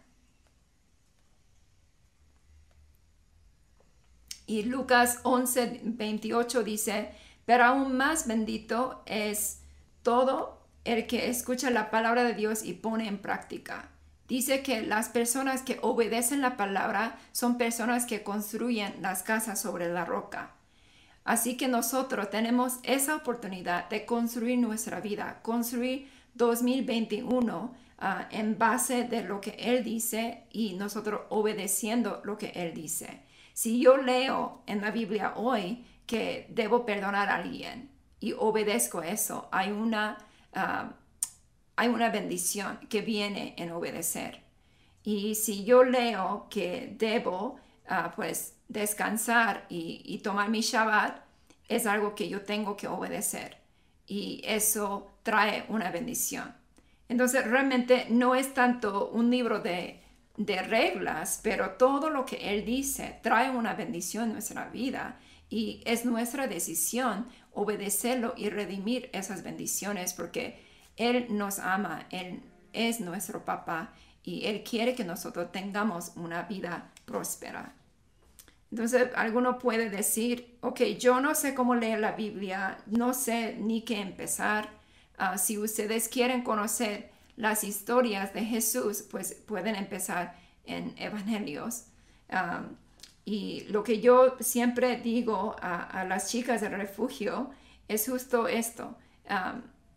Y 4.45 4.63
Lucas 4.63 5.19
11, 5.23 5.81
28 5.83 6.63
dice, 6.63 7.11
pero 7.45 7.65
aún 7.65 7.97
más 7.97 8.27
bendito 8.27 9.01
es 9.07 9.61
todo 10.03 10.56
el 10.87 11.07
que 11.07 11.29
escucha 11.29 11.69
la 11.69 11.91
palabra 11.91 12.23
de 12.23 12.33
Dios 12.33 12.63
y 12.63 12.73
pone 12.73 13.07
en 13.07 13.17
práctica. 13.17 13.89
Dice 14.27 14.61
que 14.61 14.81
las 14.81 15.09
personas 15.09 15.61
que 15.61 15.79
obedecen 15.81 16.41
la 16.41 16.57
palabra 16.57 17.17
son 17.31 17.57
personas 17.57 18.05
que 18.05 18.23
construyen 18.23 18.93
las 19.01 19.23
casas 19.23 19.61
sobre 19.61 19.87
la 19.87 20.03
roca. 20.03 20.51
Así 21.23 21.57
que 21.57 21.67
nosotros 21.67 22.29
tenemos 22.29 22.79
esa 22.83 23.15
oportunidad 23.15 23.89
de 23.89 24.05
construir 24.05 24.59
nuestra 24.59 25.01
vida, 25.01 25.39
construir 25.41 26.09
2021 26.35 27.75
ah, 27.99 28.27
en 28.31 28.57
base 28.57 29.03
de 29.03 29.23
lo 29.23 29.41
que 29.41 29.51
Él 29.59 29.83
dice 29.83 30.43
y 30.51 30.73
nosotros 30.73 31.21
obedeciendo 31.29 32.21
lo 32.23 32.37
que 32.37 32.47
Él 32.55 32.73
dice. 32.73 33.21
Si 33.53 33.79
yo 33.81 33.97
leo 33.97 34.61
en 34.67 34.81
la 34.81 34.91
Biblia 34.91 35.33
hoy 35.35 35.83
que 36.05 36.47
debo 36.49 36.85
perdonar 36.85 37.29
a 37.29 37.35
alguien 37.35 37.89
y 38.19 38.33
obedezco 38.33 39.01
eso, 39.01 39.47
hay 39.51 39.71
una... 39.71 40.17
Ah, 40.53 40.93
hay 41.75 41.87
una 41.89 42.09
bendición 42.09 42.79
que 42.89 43.01
viene 43.01 43.53
en 43.57 43.71
obedecer. 43.71 44.41
Y 45.03 45.35
si 45.35 45.63
yo 45.63 45.83
leo 45.83 46.47
que 46.49 46.95
debo 46.97 47.59
ah, 47.87 48.11
pues 48.15 48.55
descansar 48.67 49.65
y, 49.69 50.19
tomar 50.23 50.49
mi 50.49 50.61
Shabbat, 50.61 51.21
es 51.69 51.85
algo 51.85 52.15
que 52.15 52.27
yo 52.27 52.41
tengo 52.41 52.75
que 52.75 52.87
obedecer. 52.87 53.57
Y 54.05 54.41
eso 54.43 55.11
trae 55.23 55.65
una 55.69 55.91
bendición. 55.91 56.53
Entonces 57.09 57.45
realmente 57.45 58.07
no 58.09 58.35
es 58.35 58.53
tanto 58.53 59.09
un 59.09 59.29
libro 59.29 59.59
de, 59.59 60.01
de 60.35 60.61
reglas, 60.61 61.39
pero 61.43 61.71
todo 61.71 62.09
lo 62.09 62.25
que 62.25 62.53
Él 62.53 62.65
dice 62.65 63.19
trae 63.21 63.49
una 63.49 63.73
bendición 63.75 64.25
en 64.25 64.33
nuestra 64.33 64.69
vida 64.69 65.19
y 65.49 65.81
es 65.85 66.05
nuestra 66.05 66.47
decisión 66.47 67.27
obedecerlo 67.53 68.33
y 68.37 68.49
redimir 68.49 69.09
esas 69.13 69.43
bendiciones 69.43 70.13
porque 70.13 70.67
él 70.97 71.27
nos 71.29 71.59
ama, 71.59 72.07
Él 72.09 72.41
es 72.73 72.99
nuestro 72.99 73.45
papá 73.45 73.93
y 74.23 74.45
Él 74.45 74.63
quiere 74.63 74.95
que 74.95 75.05
nosotros 75.05 75.51
tengamos 75.51 76.11
una 76.15 76.41
vida 76.43 76.91
próspera. 77.05 77.73
Entonces, 78.71 79.09
alguno 79.15 79.59
puede 79.59 79.89
decir, 79.89 80.57
ok, 80.61 80.81
yo 80.99 81.21
no 81.21 81.35
sé 81.35 81.53
cómo 81.53 81.75
leer 81.75 81.99
la 81.99 82.11
Biblia, 82.11 82.79
no 82.87 83.13
sé 83.13 83.55
ni 83.57 83.83
qué 83.83 84.01
empezar. 84.01 84.69
Ah, 85.17 85.37
si 85.37 85.57
ustedes 85.57 86.09
quieren 86.09 86.41
conocer 86.41 87.11
las 87.37 87.63
historias 87.63 88.33
de 88.33 88.43
Jesús, 88.43 89.03
pues 89.09 89.33
pueden 89.33 89.75
empezar 89.75 90.35
en 90.65 90.95
Evangelios. 90.97 91.85
Ah, 92.29 92.63
y 93.27 93.65
lo 93.67 93.83
que 93.83 93.99
yo 93.99 94.37
siempre 94.39 95.01
digo 95.01 95.53
a, 95.61 96.05
las 96.07 96.29
chicas 96.29 96.61
del 96.61 96.71
refugio 96.71 97.49
es 97.89 98.07
justo 98.07 98.47
esto. 98.47 98.95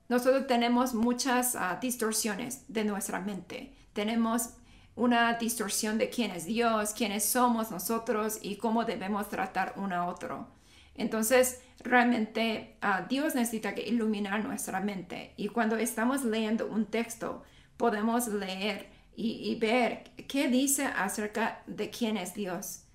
Nosotros 0.09 0.49
tenemos 0.49 0.95
muchas 0.95 1.55
ah, 1.55 1.79
distorsiones 1.81 2.65
de 2.67 2.83
nuestra 2.83 3.21
mente. 3.21 3.73
Tenemos 3.93 4.55
una 4.97 5.35
distorsión 5.35 5.97
de 5.97 6.11
quién 6.11 6.33
es 6.33 6.45
Dios, 6.45 6.93
quiénes 6.93 7.25
somos 7.25 7.71
nosotros 7.71 8.41
y 8.43 8.57
cómo 8.57 8.85
debemos 8.85 9.29
tratar 9.29 9.75
uno 9.77 9.95
a 9.95 10.07
otro. 10.09 10.49
Entonces, 10.97 11.61
realmente 11.85 12.79
ah, 12.81 13.07
Dios 13.09 13.37
necesita 13.37 13.77
que 13.77 13.87
iluminar 13.87 14.45
nuestra 14.45 14.81
mente. 14.81 15.35
Y 15.37 15.51
cuando 15.51 15.77
estamos 15.77 16.25
leyendo 16.25 16.67
un 16.67 16.87
texto, 16.87 17.45
podemos 17.77 18.27
leer 18.27 18.89
y, 19.15 19.55
ver 19.55 20.11
qué 20.27 20.49
dice 20.49 20.87
acerca 20.87 21.63
de 21.69 21.91
quién 21.91 22.17
es 22.17 22.35
Dios. 22.35 22.87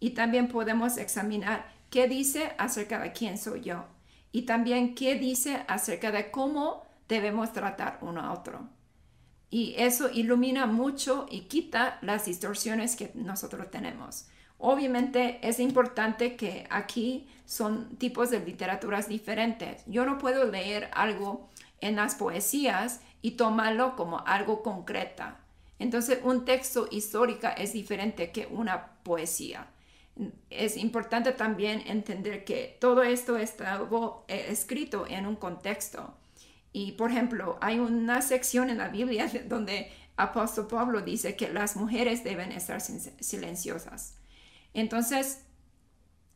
Y 0.00 0.10
también 0.10 0.48
podemos 0.48 0.96
examinar 0.96 1.66
qué 1.90 2.08
dice 2.08 2.52
acerca 2.58 2.98
de 2.98 3.12
quién 3.12 3.38
soy 3.38 3.62
yo 3.62 3.84
y 4.32 4.42
también 4.42 4.94
qué 4.94 5.14
dice 5.14 5.64
acerca 5.68 6.10
de 6.10 6.30
cómo 6.30 6.82
debemos 7.08 7.52
tratar 7.52 7.98
uno 8.02 8.20
a 8.20 8.32
otro. 8.32 8.68
Y 9.50 9.74
eso 9.78 10.10
ilumina 10.10 10.66
mucho 10.66 11.26
y 11.30 11.42
quita 11.42 11.98
las 12.02 12.26
distorsiones 12.26 12.96
que 12.96 13.10
nosotros 13.14 13.70
tenemos. 13.70 14.26
Obviamente 14.58 15.38
es 15.42 15.58
importante 15.60 16.36
que 16.36 16.66
aquí 16.70 17.28
son 17.46 17.96
tipos 17.96 18.30
de 18.30 18.40
literaturas 18.40 19.08
diferentes. 19.08 19.84
Yo 19.86 20.04
no 20.04 20.18
puedo 20.18 20.44
leer 20.50 20.90
algo 20.92 21.48
en 21.80 21.96
las 21.96 22.14
poesías 22.16 23.00
y 23.22 23.32
tomarlo 23.32 23.96
como 23.96 24.18
algo 24.26 24.62
concreta. 24.62 25.40
Entonces 25.78 26.18
un 26.24 26.44
texto 26.44 26.88
histórico 26.90 27.48
es 27.56 27.72
diferente 27.72 28.32
que 28.32 28.48
una 28.50 28.98
poesía 29.02 29.68
es 30.50 30.76
importante 30.76 31.32
también 31.32 31.82
entender 31.86 32.44
que 32.44 32.76
todo 32.80 33.02
esto 33.02 33.36
está 33.36 33.80
eh, 34.28 34.46
escrito 34.48 35.06
en 35.06 35.26
un 35.26 35.36
contexto. 35.36 36.16
Y 36.72 36.92
por 36.92 37.10
ejemplo, 37.10 37.58
hay 37.60 37.78
una 37.78 38.22
sección 38.22 38.70
en 38.70 38.78
la 38.78 38.88
Biblia 38.88 39.30
donde 39.46 39.90
apóstol 40.16 40.66
Pablo 40.66 41.00
dice 41.02 41.36
que 41.36 41.52
las 41.52 41.76
mujeres 41.76 42.24
deben 42.24 42.52
estar 42.52 42.80
silenciosas. 42.80 44.16
Entonces, 44.74 45.44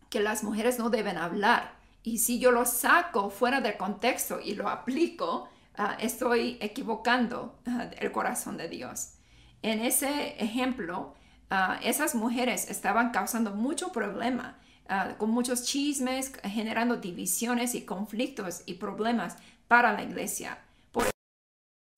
que 0.08 0.20
las 0.20 0.44
mujeres 0.44 0.78
no 0.78 0.90
deben 0.90 1.18
hablar. 1.18 1.76
Y 2.02 2.18
si 2.18 2.38
yo 2.38 2.50
lo 2.50 2.64
saco 2.64 3.30
fuera 3.30 3.60
del 3.60 3.76
contexto 3.76 4.40
y 4.40 4.54
lo 4.54 4.68
aplico, 4.68 5.48
ah, 5.76 5.96
estoy 6.00 6.58
equivocando 6.60 7.58
ah, 7.66 7.90
el 7.98 8.12
corazón 8.12 8.56
de 8.56 8.68
Dios. 8.68 9.14
En 9.62 9.80
ese 9.80 10.36
ejemplo, 10.42 11.14
Ah, 11.54 11.78
esas 11.82 12.14
mujeres 12.14 12.70
estaban 12.70 13.10
causando 13.10 13.50
mucho 13.50 13.92
problema, 13.92 14.56
ah, 14.88 15.16
con 15.18 15.28
muchos 15.28 15.64
chismes, 15.64 16.32
generando 16.44 16.96
divisiones 16.96 17.74
y 17.74 17.82
conflictos 17.82 18.62
y 18.64 18.74
problemas 18.76 19.36
para 19.68 19.92
la 19.92 20.02
iglesia. 20.02 20.56
Por 20.92 21.10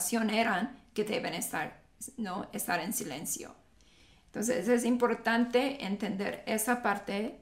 eso 0.01 0.23
eran 0.23 0.77
que 0.93 1.05
deben 1.05 1.35
estar, 1.35 1.81
¿no? 2.17 2.49
estar 2.53 2.81
en 2.81 2.93
silencio. 2.93 3.55
Entonces 4.27 4.67
es 4.67 4.85
importante 4.85 5.85
entender 5.85 6.43
esa 6.47 6.83
parte 6.83 7.39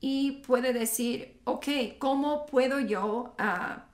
y 0.00 0.42
puede 0.46 0.74
decir, 0.74 1.40
ok, 1.44 1.96
¿cómo 1.98 2.44
puedo 2.44 2.78
yo 2.78 3.34
ah, 3.38 3.86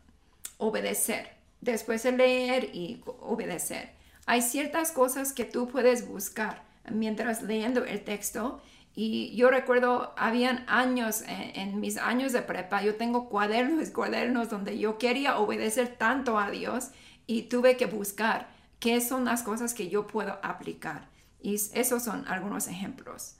obedecer? 0.59 1.37
Después 1.61 2.03
de 2.03 2.11
leer 2.11 2.75
y 2.75 3.01
obedecer. 3.07 3.93
Hay 4.27 4.43
ciertas 4.43 4.91
cosas 4.91 5.33
que 5.33 5.45
tú 5.45 5.69
puedes 5.69 6.09
buscar 6.09 6.69
mientras 6.91 7.43
leyendo 7.43 7.85
el 7.85 8.03
texto. 8.05 8.61
Y 8.95 9.35
yo 9.37 9.51
recuerdo, 9.51 10.15
habían 10.17 10.65
años, 10.69 11.23
en, 11.27 11.81
mis 11.81 11.97
años 11.97 12.33
de 12.33 12.43
prepa, 12.43 12.83
yo 12.83 12.97
tengo 12.97 13.29
cuadernos, 13.29 13.91
cuadernos 13.95 14.51
donde 14.51 14.79
yo 14.79 14.99
quería 14.99 15.39
obedecer 15.39 15.97
tanto 15.97 16.39
a 16.39 16.51
Dios 16.51 16.91
y 17.27 17.43
tuve 17.43 17.77
que 17.77 17.87
buscar 17.87 18.49
qué 18.79 19.01
son 19.01 19.25
las 19.25 19.43
cosas 19.43 19.75
que 19.75 19.89
yo 19.89 20.07
puedo 20.07 20.39
aplicar. 20.43 21.09
Y 21.41 21.55
esos 21.55 22.03
son 22.03 22.27
algunos 22.29 22.67
ejemplos. 22.69 23.37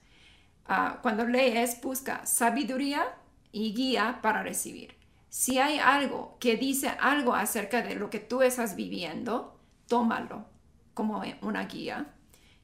Ah, 0.67 1.01
cuando 1.03 1.27
lees, 1.27 1.81
busca 1.81 2.25
sabiduría 2.25 3.05
y 3.53 3.75
guía 3.75 4.21
para 4.23 4.43
recibir. 4.43 4.95
Si 5.29 5.59
hay 5.59 5.79
algo 5.79 6.37
que 6.41 6.57
dice 6.57 6.89
algo 7.01 7.35
acerca 7.35 7.83
de 7.83 7.95
lo 7.95 8.11
que 8.11 8.19
tú 8.19 8.43
estás 8.43 8.77
viviendo, 8.77 9.59
tómalo 9.87 10.47
como 10.95 11.23
una 11.43 11.65
guía. 11.67 12.15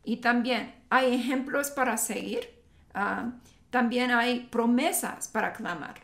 Y 0.06 0.18
también 0.18 0.72
hay 0.88 1.14
ejemplos 1.14 1.72
para 1.72 1.98
seguir. 1.98 2.62
Ah, 2.94 3.32
también 3.70 4.12
hay 4.12 4.48
promesas 4.50 5.26
para 5.26 5.52
clamar, 5.52 5.96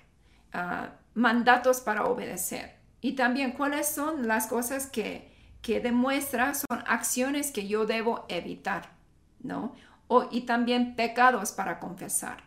ah, 0.52 0.90
mandatos 1.14 1.80
para 1.80 2.04
obedecer. 2.04 2.74
Y 3.00 3.12
también 3.12 3.52
cuáles 3.52 3.86
son 3.86 4.26
las 4.26 4.48
cosas 4.48 4.86
que, 4.86 5.30
que 5.62 5.80
demuestra, 5.80 6.52
son 6.54 6.82
acciones 6.86 7.52
que 7.52 7.68
yo 7.68 7.86
debo 7.86 8.26
evitar, 8.28 8.90
¿no? 9.40 9.74
O, 10.08 10.28
y 10.32 10.42
también 10.42 10.96
pecados 10.96 11.52
para 11.52 11.78
confesar. 11.78 12.42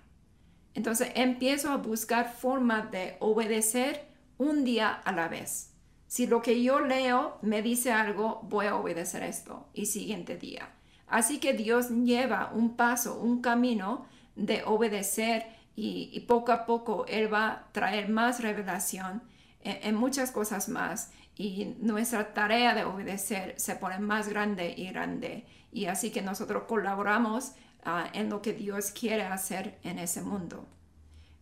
Entonces 0.74 1.12
empiezo 1.16 1.72
a 1.72 1.78
buscar 1.78 2.34
formas 2.34 2.92
de 2.92 3.16
obedecer 3.22 4.10
un 4.38 4.66
día 4.66 4.90
a 4.92 5.14
la 5.14 5.30
vez. 5.30 5.72
Si 6.08 6.28
lo 6.28 6.42
que 6.42 6.62
yo 6.62 6.82
leo 6.82 7.40
me 7.42 7.62
dice 7.62 7.94
algo, 7.94 8.42
voy 8.44 8.66
a 8.66 8.76
obedecer 8.76 9.24
esto 9.24 9.70
y 9.74 9.86
siguiente 9.86 10.36
día. 10.36 10.70
Así 11.08 11.40
que 11.40 11.54
Dios 11.54 11.90
lleva 11.90 12.52
un 12.54 12.76
paso, 12.76 13.20
un 13.20 13.42
camino 13.42 14.06
de 14.36 14.64
obedecer 14.66 15.46
y, 15.76 16.20
poco 16.22 16.52
a 16.52 16.66
poco 16.66 17.06
Él 17.08 17.34
va 17.34 17.48
a 17.48 17.72
traer 17.72 18.10
más 18.10 18.42
revelación 18.42 19.22
en, 19.62 19.96
muchas 19.96 20.32
cosas 20.32 20.70
más 20.70 21.12
y 21.36 21.76
nuestra 21.80 22.34
tarea 22.34 22.74
de 22.74 22.86
obedecer 22.86 23.56
se 23.58 23.76
pone 23.76 24.00
más 24.00 24.30
grande 24.30 24.74
y 24.78 24.88
grande. 24.88 25.46
Y 25.72 25.88
así 25.88 26.12
que 26.12 26.22
nosotros 26.22 26.64
colaboramos 26.64 27.54
ah, 27.84 28.08
en 28.14 28.30
lo 28.30 28.42
que 28.42 28.54
Dios 28.54 28.92
quiere 28.92 29.24
hacer 29.24 29.78
en 29.84 30.00
ese 30.00 30.22
mundo. 30.22 30.66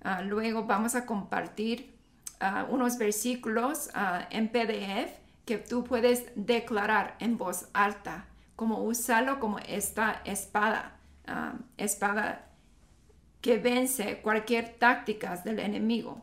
Ah, 0.01 0.21
luego 0.21 0.65
vamos 0.65 0.95
a 0.95 1.05
compartir 1.05 1.95
ah, 2.39 2.65
unos 2.69 2.97
versículos 2.97 3.89
en 4.31 4.49
PDF 4.49 5.19
que 5.45 5.57
tú 5.57 5.83
puedes 5.83 6.31
declarar 6.35 7.15
en 7.19 7.37
voz 7.37 7.67
alta, 7.73 8.25
como 8.55 8.83
usarlo 8.83 9.39
como 9.39 9.59
esta 9.59 10.21
espada, 10.25 10.99
espada 11.77 12.49
que 13.41 13.57
vence 13.57 14.19
cualquier 14.21 14.77
táctica 14.79 15.35
del 15.37 15.59
enemigo. 15.59 16.21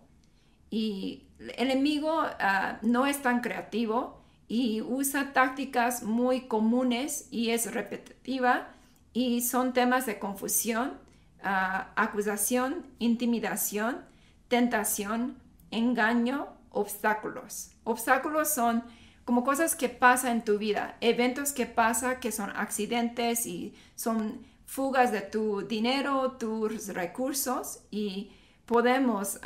Y 0.70 1.26
el 1.38 1.50
enemigo 1.70 2.22
ah, 2.22 2.78
no 2.82 3.06
es 3.06 3.20
tan 3.22 3.40
creativo 3.40 4.20
y 4.48 4.80
usa 4.82 5.32
tácticas 5.32 6.02
muy 6.02 6.42
comunes 6.42 7.28
y 7.30 7.50
es 7.50 7.72
repetitiva 7.72 8.68
y 9.12 9.42
son 9.42 9.72
temas 9.72 10.06
de 10.06 10.18
confusión, 10.18 10.94
ah, 11.42 11.90
acusación, 11.96 12.86
intimidación, 12.98 14.04
tentación, 14.48 15.36
engaño, 15.70 16.48
obstáculos. 16.70 17.72
Obstáculos 17.84 18.52
son 18.52 18.84
como 19.30 19.44
cosas 19.44 19.76
que 19.76 19.88
pasan 19.88 20.38
en 20.38 20.44
tu 20.44 20.58
vida, 20.58 20.96
eventos 21.00 21.52
que 21.52 21.64
pasan 21.64 22.18
que 22.18 22.32
son 22.32 22.50
accidentes 22.50 23.46
y 23.46 23.76
son 23.94 24.44
fugas 24.66 25.12
de 25.12 25.20
tu 25.20 25.62
dinero, 25.62 26.32
tus 26.32 26.88
recursos 26.88 27.78
y 27.92 28.32
podemos 28.66 29.38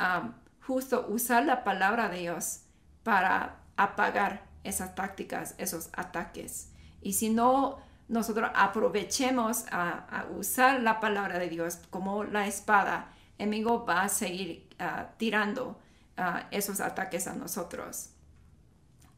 justo 0.65 1.05
usar 1.07 1.45
la 1.45 1.63
palabra 1.63 2.09
de 2.09 2.21
Dios 2.21 2.61
para 3.03 3.57
apagar 3.77 4.47
esas 4.63 4.95
tácticas, 4.95 5.53
esos 5.59 5.89
ataques. 5.93 6.71
Y 7.03 7.13
si 7.13 7.29
no, 7.29 7.77
nosotros 8.07 8.49
aprovechemos 8.55 9.65
a, 9.69 10.25
usar 10.35 10.81
la 10.81 10.99
palabra 10.99 11.37
de 11.37 11.47
Dios 11.47 11.77
como 11.91 12.23
la 12.23 12.47
espada, 12.47 13.11
el 13.37 13.49
enemigo 13.49 13.85
va 13.85 14.01
a 14.01 14.09
seguir 14.09 14.67
ah, 14.79 15.09
tirando 15.17 15.79
ah, 16.17 16.47
esos 16.49 16.79
ataques 16.79 17.27
a 17.27 17.35
nosotros. 17.35 18.14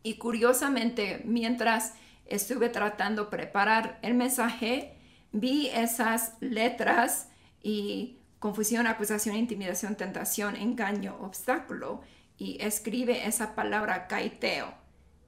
Y 0.03 0.15
curiosamente, 0.15 1.21
mientras 1.25 1.93
estuve 2.25 2.69
tratando 2.69 3.25
de 3.25 3.31
preparar 3.31 3.99
el 4.01 4.13
mensaje, 4.13 4.97
vi 5.31 5.67
esas 5.67 6.33
letras 6.39 7.29
y 7.61 8.19
confusión, 8.39 8.87
acusación, 8.87 9.35
intimidación, 9.35 9.95
tentación, 9.95 10.55
engaño, 10.55 11.17
obstáculo 11.21 12.01
y 12.37 12.57
escribe 12.61 13.27
esa 13.27 13.55
palabra 13.55 14.07
caiteo. 14.07 14.73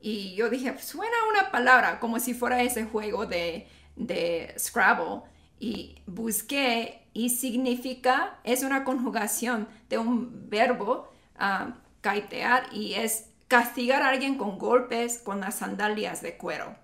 Y 0.01 0.35
yo 0.35 0.49
dije, 0.49 0.77
suena 0.79 1.15
una 1.29 1.51
palabra 1.51 1.99
como 1.99 2.19
si 2.19 2.33
fuera 2.33 2.61
ese 2.61 2.85
juego 2.85 3.25
de, 3.25 3.67
de 3.95 4.53
Scrabble. 4.57 5.23
Y 5.59 5.97
busqué 6.05 7.07
y 7.13 7.29
significa, 7.29 8.39
es 8.45 8.63
una 8.63 8.85
conjugación 8.85 9.67
de 9.89 9.97
un 9.97 10.49
verbo, 10.49 11.11
caitear, 12.01 12.67
y 12.71 12.93
es 12.93 13.28
castigar 13.49 14.01
a 14.01 14.09
alguien 14.09 14.37
con 14.37 14.57
golpes 14.57 15.19
con 15.19 15.41
las 15.41 15.55
sandalias 15.55 16.21
de 16.21 16.37
cuero. 16.37 16.77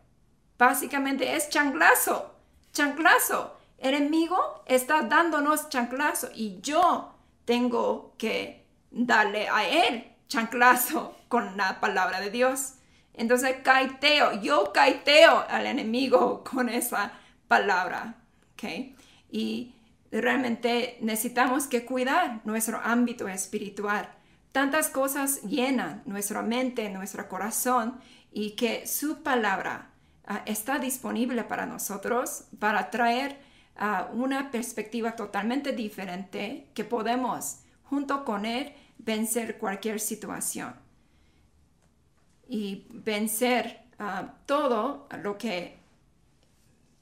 Básicamente 0.57 1.37
es 1.37 1.49
changlazo 1.49 2.35
chanclazo. 2.75 3.57
El 3.79 3.95
enemigo 3.95 4.63
está 4.67 5.01
dándonos 5.01 5.69
chanclazo 5.69 6.29
y 6.35 6.59
yo 6.61 7.15
tengo 7.45 8.13
que 8.17 8.65
darle 8.91 9.47
a 9.49 9.67
él 9.67 10.11
chanclazo 10.27 11.15
con 11.27 11.57
la 11.57 11.79
palabra 11.79 12.19
de 12.19 12.29
Dios. 12.29 12.75
Entonces 13.13 13.57
caiteo, 13.63 14.41
yo 14.41 14.71
caiteo 14.71 15.45
al 15.49 15.65
enemigo 15.65 16.43
con 16.51 16.69
esa 16.69 17.13
palabra. 17.47 18.15
¿okay? 18.53 18.95
Y 19.31 19.73
realmente 20.11 20.97
necesitamos 21.01 21.67
que 21.67 21.85
cuidar 21.85 22.41
nuestro 22.43 22.79
ámbito 22.83 23.27
espiritual. 23.27 24.09
Tantas 24.55 24.89
cosas 24.89 25.41
llenan 25.43 26.01
nuestra 26.05 26.41
mente, 26.41 26.89
nuestro 26.89 27.27
corazón 27.27 27.99
y 28.31 28.51
que 28.51 28.87
su 28.87 29.21
palabra 29.21 29.91
Ah, 30.27 30.41
está 30.47 30.79
disponible 30.79 31.43
para 31.43 31.67
nosotros 31.67 32.45
para 32.57 32.89
traer 32.89 33.37
ah, 33.77 34.09
una 34.11 34.49
perspectiva 34.49 35.15
totalmente 35.15 35.71
diferente 35.71 36.67
que 36.73 36.83
podemos 36.83 37.59
junto 37.83 38.25
con 38.25 38.47
él 38.47 38.73
vencer 38.97 39.59
cualquier 39.59 39.99
situación 39.99 40.73
y 42.47 42.87
vencer 42.89 43.83
ah, 43.99 44.33
todo 44.47 45.07
lo 45.21 45.37
que 45.37 45.77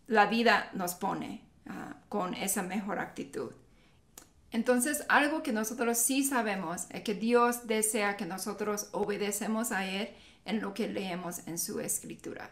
la 0.07 0.25
vida 0.25 0.69
nos 0.73 0.95
pone 0.95 1.41
con 2.09 2.33
esa 2.33 2.61
mejor 2.61 2.99
actitud. 2.99 3.51
Entonces, 4.53 5.03
algo 5.09 5.41
que 5.41 5.51
nosotros 5.51 5.97
sí 5.97 6.23
sabemos 6.23 6.85
es 6.91 7.01
que 7.01 7.15
Dios 7.15 7.65
desea 7.65 8.17
que 8.17 8.27
nosotros 8.27 8.87
obedecemos 8.91 9.71
a 9.71 9.85
Él 9.87 10.09
en 10.45 10.61
lo 10.61 10.75
que 10.75 10.87
leemos 10.87 11.47
en 11.47 11.57
su 11.57 11.79
escritura. 11.79 12.51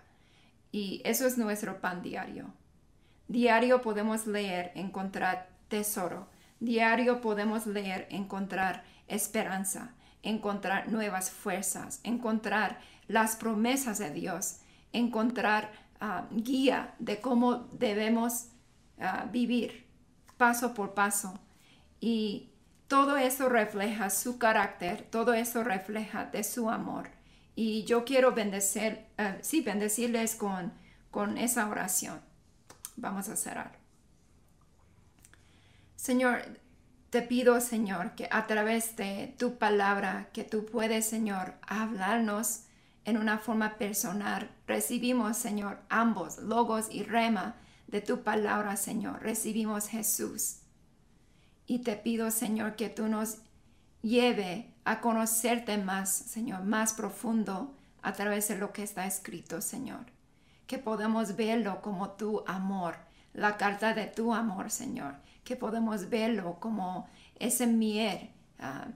Y 0.72 1.02
eso 1.06 1.28
es 1.28 1.38
nuestro 1.38 1.80
pan 1.80 2.02
diario. 2.02 2.54
Diario 3.28 3.84
podemos 3.84 4.26
leer, 4.26 4.72
encontrar 4.74 5.48
tesoro. 5.68 6.28
Diario 6.60 7.22
podemos 7.22 7.68
leer, 7.68 8.08
encontrar 8.10 8.84
esperanza, 9.08 9.94
encontrar 10.24 10.92
nuevas 10.92 11.30
fuerzas, 11.30 12.00
encontrar 12.04 12.80
las 13.08 13.36
promesas 13.36 14.00
de 14.00 14.10
Dios, 14.10 14.58
encontrar 14.92 15.72
ah, 16.00 16.26
guía 16.32 16.96
de 16.98 17.22
cómo 17.22 17.70
debemos 17.74 18.48
ah, 19.00 19.28
vivir 19.32 19.86
paso 20.38 20.74
por 20.74 20.96
paso. 20.96 21.40
Y 22.02 22.50
todo 22.88 23.16
eso 23.16 23.48
refleja 23.48 24.10
su 24.10 24.38
carácter, 24.38 25.08
todo 25.10 25.34
eso 25.34 25.64
refleja 25.64 26.26
de 26.26 26.44
su 26.44 26.70
amor. 26.70 27.10
Y 27.56 27.86
yo 27.86 28.04
quiero 28.04 28.34
bendecir, 28.34 29.06
eh, 29.18 29.38
sí, 29.42 29.62
bendecirles 29.62 30.36
con, 30.36 30.74
con 31.10 31.38
esa 31.38 31.70
oración. 31.70 32.20
Vamos 32.98 33.30
a 33.30 33.38
cerrar. 33.38 33.80
Señor, 35.96 36.42
te 37.12 37.22
pido, 37.22 37.62
Señor, 37.62 38.16
que 38.16 38.28
a 38.32 38.48
través 38.48 38.96
de 38.96 39.36
tu 39.38 39.58
palabra, 39.58 40.30
que 40.34 40.44
tú 40.44 40.66
puedes, 40.66 41.06
Señor, 41.06 41.54
hablarnos 41.68 42.64
en 43.06 43.18
una 43.18 43.38
forma 43.38 43.78
personal. 43.78 44.50
Recibimos, 44.66 45.38
Señor, 45.38 45.80
ambos, 45.90 46.40
logos 46.40 46.88
y 46.90 47.04
rema 47.04 47.56
de 47.88 48.02
tu 48.02 48.24
palabra, 48.24 48.76
Señor. 48.78 49.22
Recibimos 49.22 49.88
Jesús. 49.88 50.61
Y 51.72 51.80
te 51.80 51.96
pido, 51.96 52.32
Señor, 52.32 52.76
que 52.76 52.90
tú 52.90 53.08
nos 53.08 53.38
lleve 54.02 54.74
a 54.84 55.00
conocerte 55.00 55.78
más, 55.78 56.10
Señor, 56.10 56.66
más 56.66 56.92
profundo 56.92 57.74
a 58.02 58.12
través 58.12 58.50
de 58.50 58.58
lo 58.58 58.74
que 58.74 58.84
está 58.84 59.06
escrito, 59.06 59.62
Señor. 59.62 60.06
Que 60.68 60.80
podemos 60.80 61.38
verlo 61.38 61.82
como 61.82 62.10
tu 62.10 62.44
amor, 62.46 62.98
la 63.34 63.56
carta 63.56 63.94
de 63.94 64.08
tu 64.08 64.34
amor, 64.34 64.70
Señor. 64.70 65.16
Que 65.46 65.56
podemos 65.56 66.10
verlo 66.10 66.58
como 66.60 67.08
ese 67.40 67.68
miel, 67.68 68.32
ah, 68.60 68.88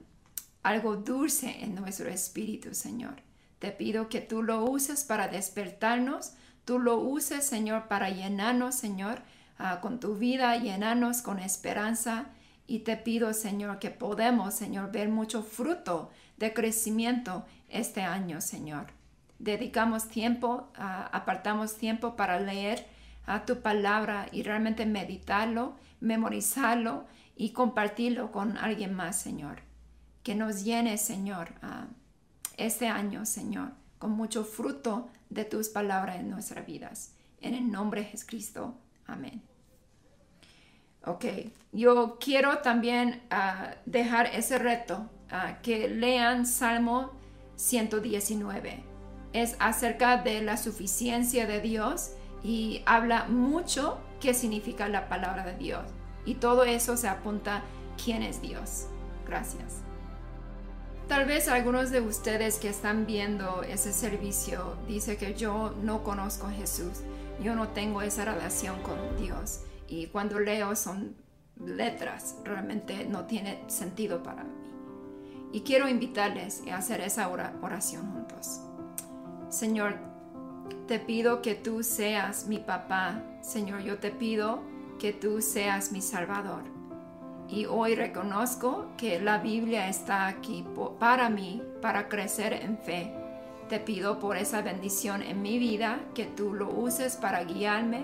algo 0.61 0.97
dulce 0.97 1.63
en 1.63 1.75
nuestro 1.75 2.09
espíritu, 2.09 2.73
Señor. 2.73 3.15
Te 3.59 3.71
pido 3.71 4.09
que 4.09 4.19
tú 4.19 4.43
lo 4.43 4.65
uses 4.65 5.05
para 5.05 5.29
despertarnos, 5.29 6.33
tú 6.65 6.79
lo 6.79 6.97
uses, 6.97 7.47
Señor, 7.47 7.87
para 7.87 8.09
llenarnos, 8.09 8.75
Señor, 8.75 9.21
ah, 9.59 9.79
con 9.79 10.01
tu 10.01 10.17
vida, 10.17 10.57
llénanos 10.57 11.21
con 11.21 11.39
esperanza 11.39 12.25
y 12.67 12.79
te 12.79 12.97
pido, 12.97 13.33
Señor, 13.33 13.79
que 13.79 13.91
podemos, 13.91 14.53
Señor, 14.53 14.91
ver 14.91 15.09
mucho 15.09 15.43
fruto 15.43 16.09
de 16.37 16.53
crecimiento 16.53 17.45
este 17.69 18.01
año, 18.01 18.41
Señor. 18.41 18.87
Dedicamos 19.39 20.07
tiempo, 20.07 20.69
ah, 20.75 21.09
apartamos 21.11 21.77
tiempo 21.77 22.15
para 22.15 22.39
leer 22.39 22.87
a 23.25 23.45
tu 23.45 23.61
palabra 23.61 24.27
y 24.31 24.43
realmente 24.43 24.85
meditarlo, 24.85 25.75
memorizarlo 25.99 27.05
y 27.35 27.51
compartirlo 27.51 28.31
con 28.31 28.57
alguien 28.57 28.93
más, 28.93 29.19
Señor. 29.19 29.59
Que 30.23 30.35
nos 30.35 30.63
llene, 30.63 30.97
Señor, 30.97 31.53
este 32.57 32.87
año, 32.87 33.25
Señor, 33.25 33.71
con 33.99 34.11
mucho 34.11 34.43
fruto 34.43 35.09
de 35.29 35.45
tus 35.45 35.69
palabras 35.69 36.17
en 36.17 36.29
nuestras 36.29 36.65
vidas. 36.65 37.13
En 37.41 37.53
el 37.53 37.71
nombre 37.71 38.01
de 38.01 38.07
Jesucristo. 38.07 38.75
Amén. 39.05 39.54
Ok, 41.07 41.25
yo 41.71 42.17
quiero 42.19 42.59
también 42.59 43.21
ah, 43.29 43.75
dejar 43.85 44.25
ese 44.27 44.57
reto, 44.57 45.07
ah, 45.29 45.59
que 45.61 45.87
lean 45.87 46.47
Salmo 46.47 47.11
119. 47.57 48.83
Es 49.33 49.55
acerca 49.59 50.17
de 50.17 50.41
la 50.41 50.57
suficiencia 50.57 51.45
de 51.45 51.61
Dios 51.61 52.13
y 52.43 52.81
habla 52.87 53.25
mucho 53.25 53.99
qué 54.19 54.33
significa 54.33 54.89
la 54.89 55.07
palabra 55.07 55.45
de 55.45 55.55
Dios. 55.55 55.83
Y 56.25 56.35
todo 56.35 56.63
eso 56.63 56.97
se 56.97 57.07
apunta 57.07 57.61
quién 58.03 58.23
es 58.23 58.41
Dios. 58.41 58.87
Gracias. 59.27 59.83
Tal 61.07 61.25
vez 61.25 61.47
algunos 61.49 61.91
de 61.91 62.01
ustedes 62.01 62.57
que 62.57 62.69
están 62.69 63.05
viendo 63.05 63.61
ese 63.61 63.93
servicio 63.93 64.75
dice 64.87 65.17
que 65.17 65.35
yo 65.35 65.75
no 65.83 66.03
conozco 66.03 66.47
a 66.47 66.51
Jesús, 66.51 67.01
yo 67.43 67.53
no 67.53 67.67
tengo 67.67 68.01
esa 68.01 68.25
relación 68.25 68.81
con 68.81 68.95
Dios 69.17 69.59
y 69.87 70.07
cuando 70.07 70.39
leo 70.39 70.75
son 70.75 71.15
letras, 71.63 72.37
realmente 72.43 73.05
no 73.05 73.25
tiene 73.25 73.63
sentido 73.67 74.23
para 74.23 74.43
mí. 74.43 74.51
Y 75.51 75.61
quiero 75.61 75.87
invitarles 75.87 76.63
a 76.69 76.77
hacer 76.77 77.01
esa 77.01 77.29
oración 77.29 78.11
juntos. 78.11 78.61
Señor, 79.49 79.95
te 80.87 80.99
pido 80.99 81.41
que 81.41 81.55
tú 81.55 81.81
seas 81.83 82.47
mi 82.47 82.59
papá. 82.59 83.23
Señor, 83.41 83.81
yo 83.81 83.97
te 83.99 84.11
pido 84.11 84.61
que 84.99 85.13
tú 85.13 85.41
seas 85.41 85.91
mi 85.91 86.01
salvador. 86.01 86.63
Y 87.47 87.65
hoy 87.65 87.95
reconozco 87.95 88.87
que 88.97 89.19
la 89.21 89.37
Biblia 89.37 89.87
está 89.87 90.27
aquí 90.27 90.65
para 90.99 91.29
mí, 91.29 91.61
para 91.81 92.09
crecer 92.09 92.53
en 92.53 92.77
fe. 92.77 93.13
Te 93.69 93.79
pido 93.79 94.19
por 94.19 94.35
esa 94.37 94.61
bendición 94.61 95.21
en 95.21 95.41
mi 95.41 95.57
vida, 95.57 95.99
que 96.13 96.25
tú 96.25 96.53
lo 96.53 96.69
uses 96.69 97.15
para 97.15 97.43
guiarme, 97.43 98.03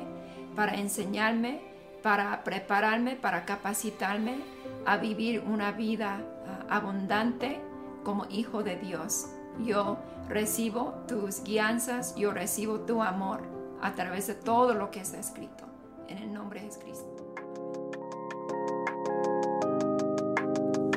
para 0.56 0.76
enseñarme, 0.76 1.62
para 2.02 2.44
prepararme, 2.44 3.16
para 3.16 3.46
capacitarme 3.46 4.40
a 4.86 4.98
vivir 4.98 5.44
una 5.46 5.72
vida 5.72 6.22
ah, 6.48 6.78
abundante 6.78 7.62
como 8.04 8.26
hijo 8.30 8.64
de 8.64 8.78
Dios. 8.78 9.28
Yo 9.60 9.98
recibo 10.28 10.94
tus 11.08 11.44
guianzas, 11.44 12.16
yo 12.16 12.32
recibo 12.32 12.82
tu 12.82 13.04
amor 13.04 13.42
a 13.82 13.94
través 13.94 14.28
de 14.28 14.36
todo 14.36 14.74
lo 14.74 14.92
que 14.92 15.02
está 15.02 15.20
escrito. 15.20 15.66
En 16.08 16.18
el 16.18 16.34
nombre 16.34 16.62
de 16.62 16.70
Cristo. 16.70 17.08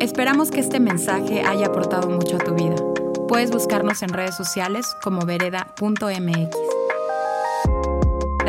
Esperamos 0.00 0.50
que 0.50 0.60
este 0.60 0.80
mensaje 0.80 1.42
haya 1.42 1.66
aportado 1.66 2.10
mucho 2.10 2.36
a 2.36 2.38
tu 2.38 2.54
vida. 2.54 2.76
Puedes 3.28 3.50
buscarnos 3.50 4.02
en 4.02 4.10
redes 4.10 4.36
sociales 4.36 4.86
como 5.02 5.24
vereda.mx. 5.24 6.63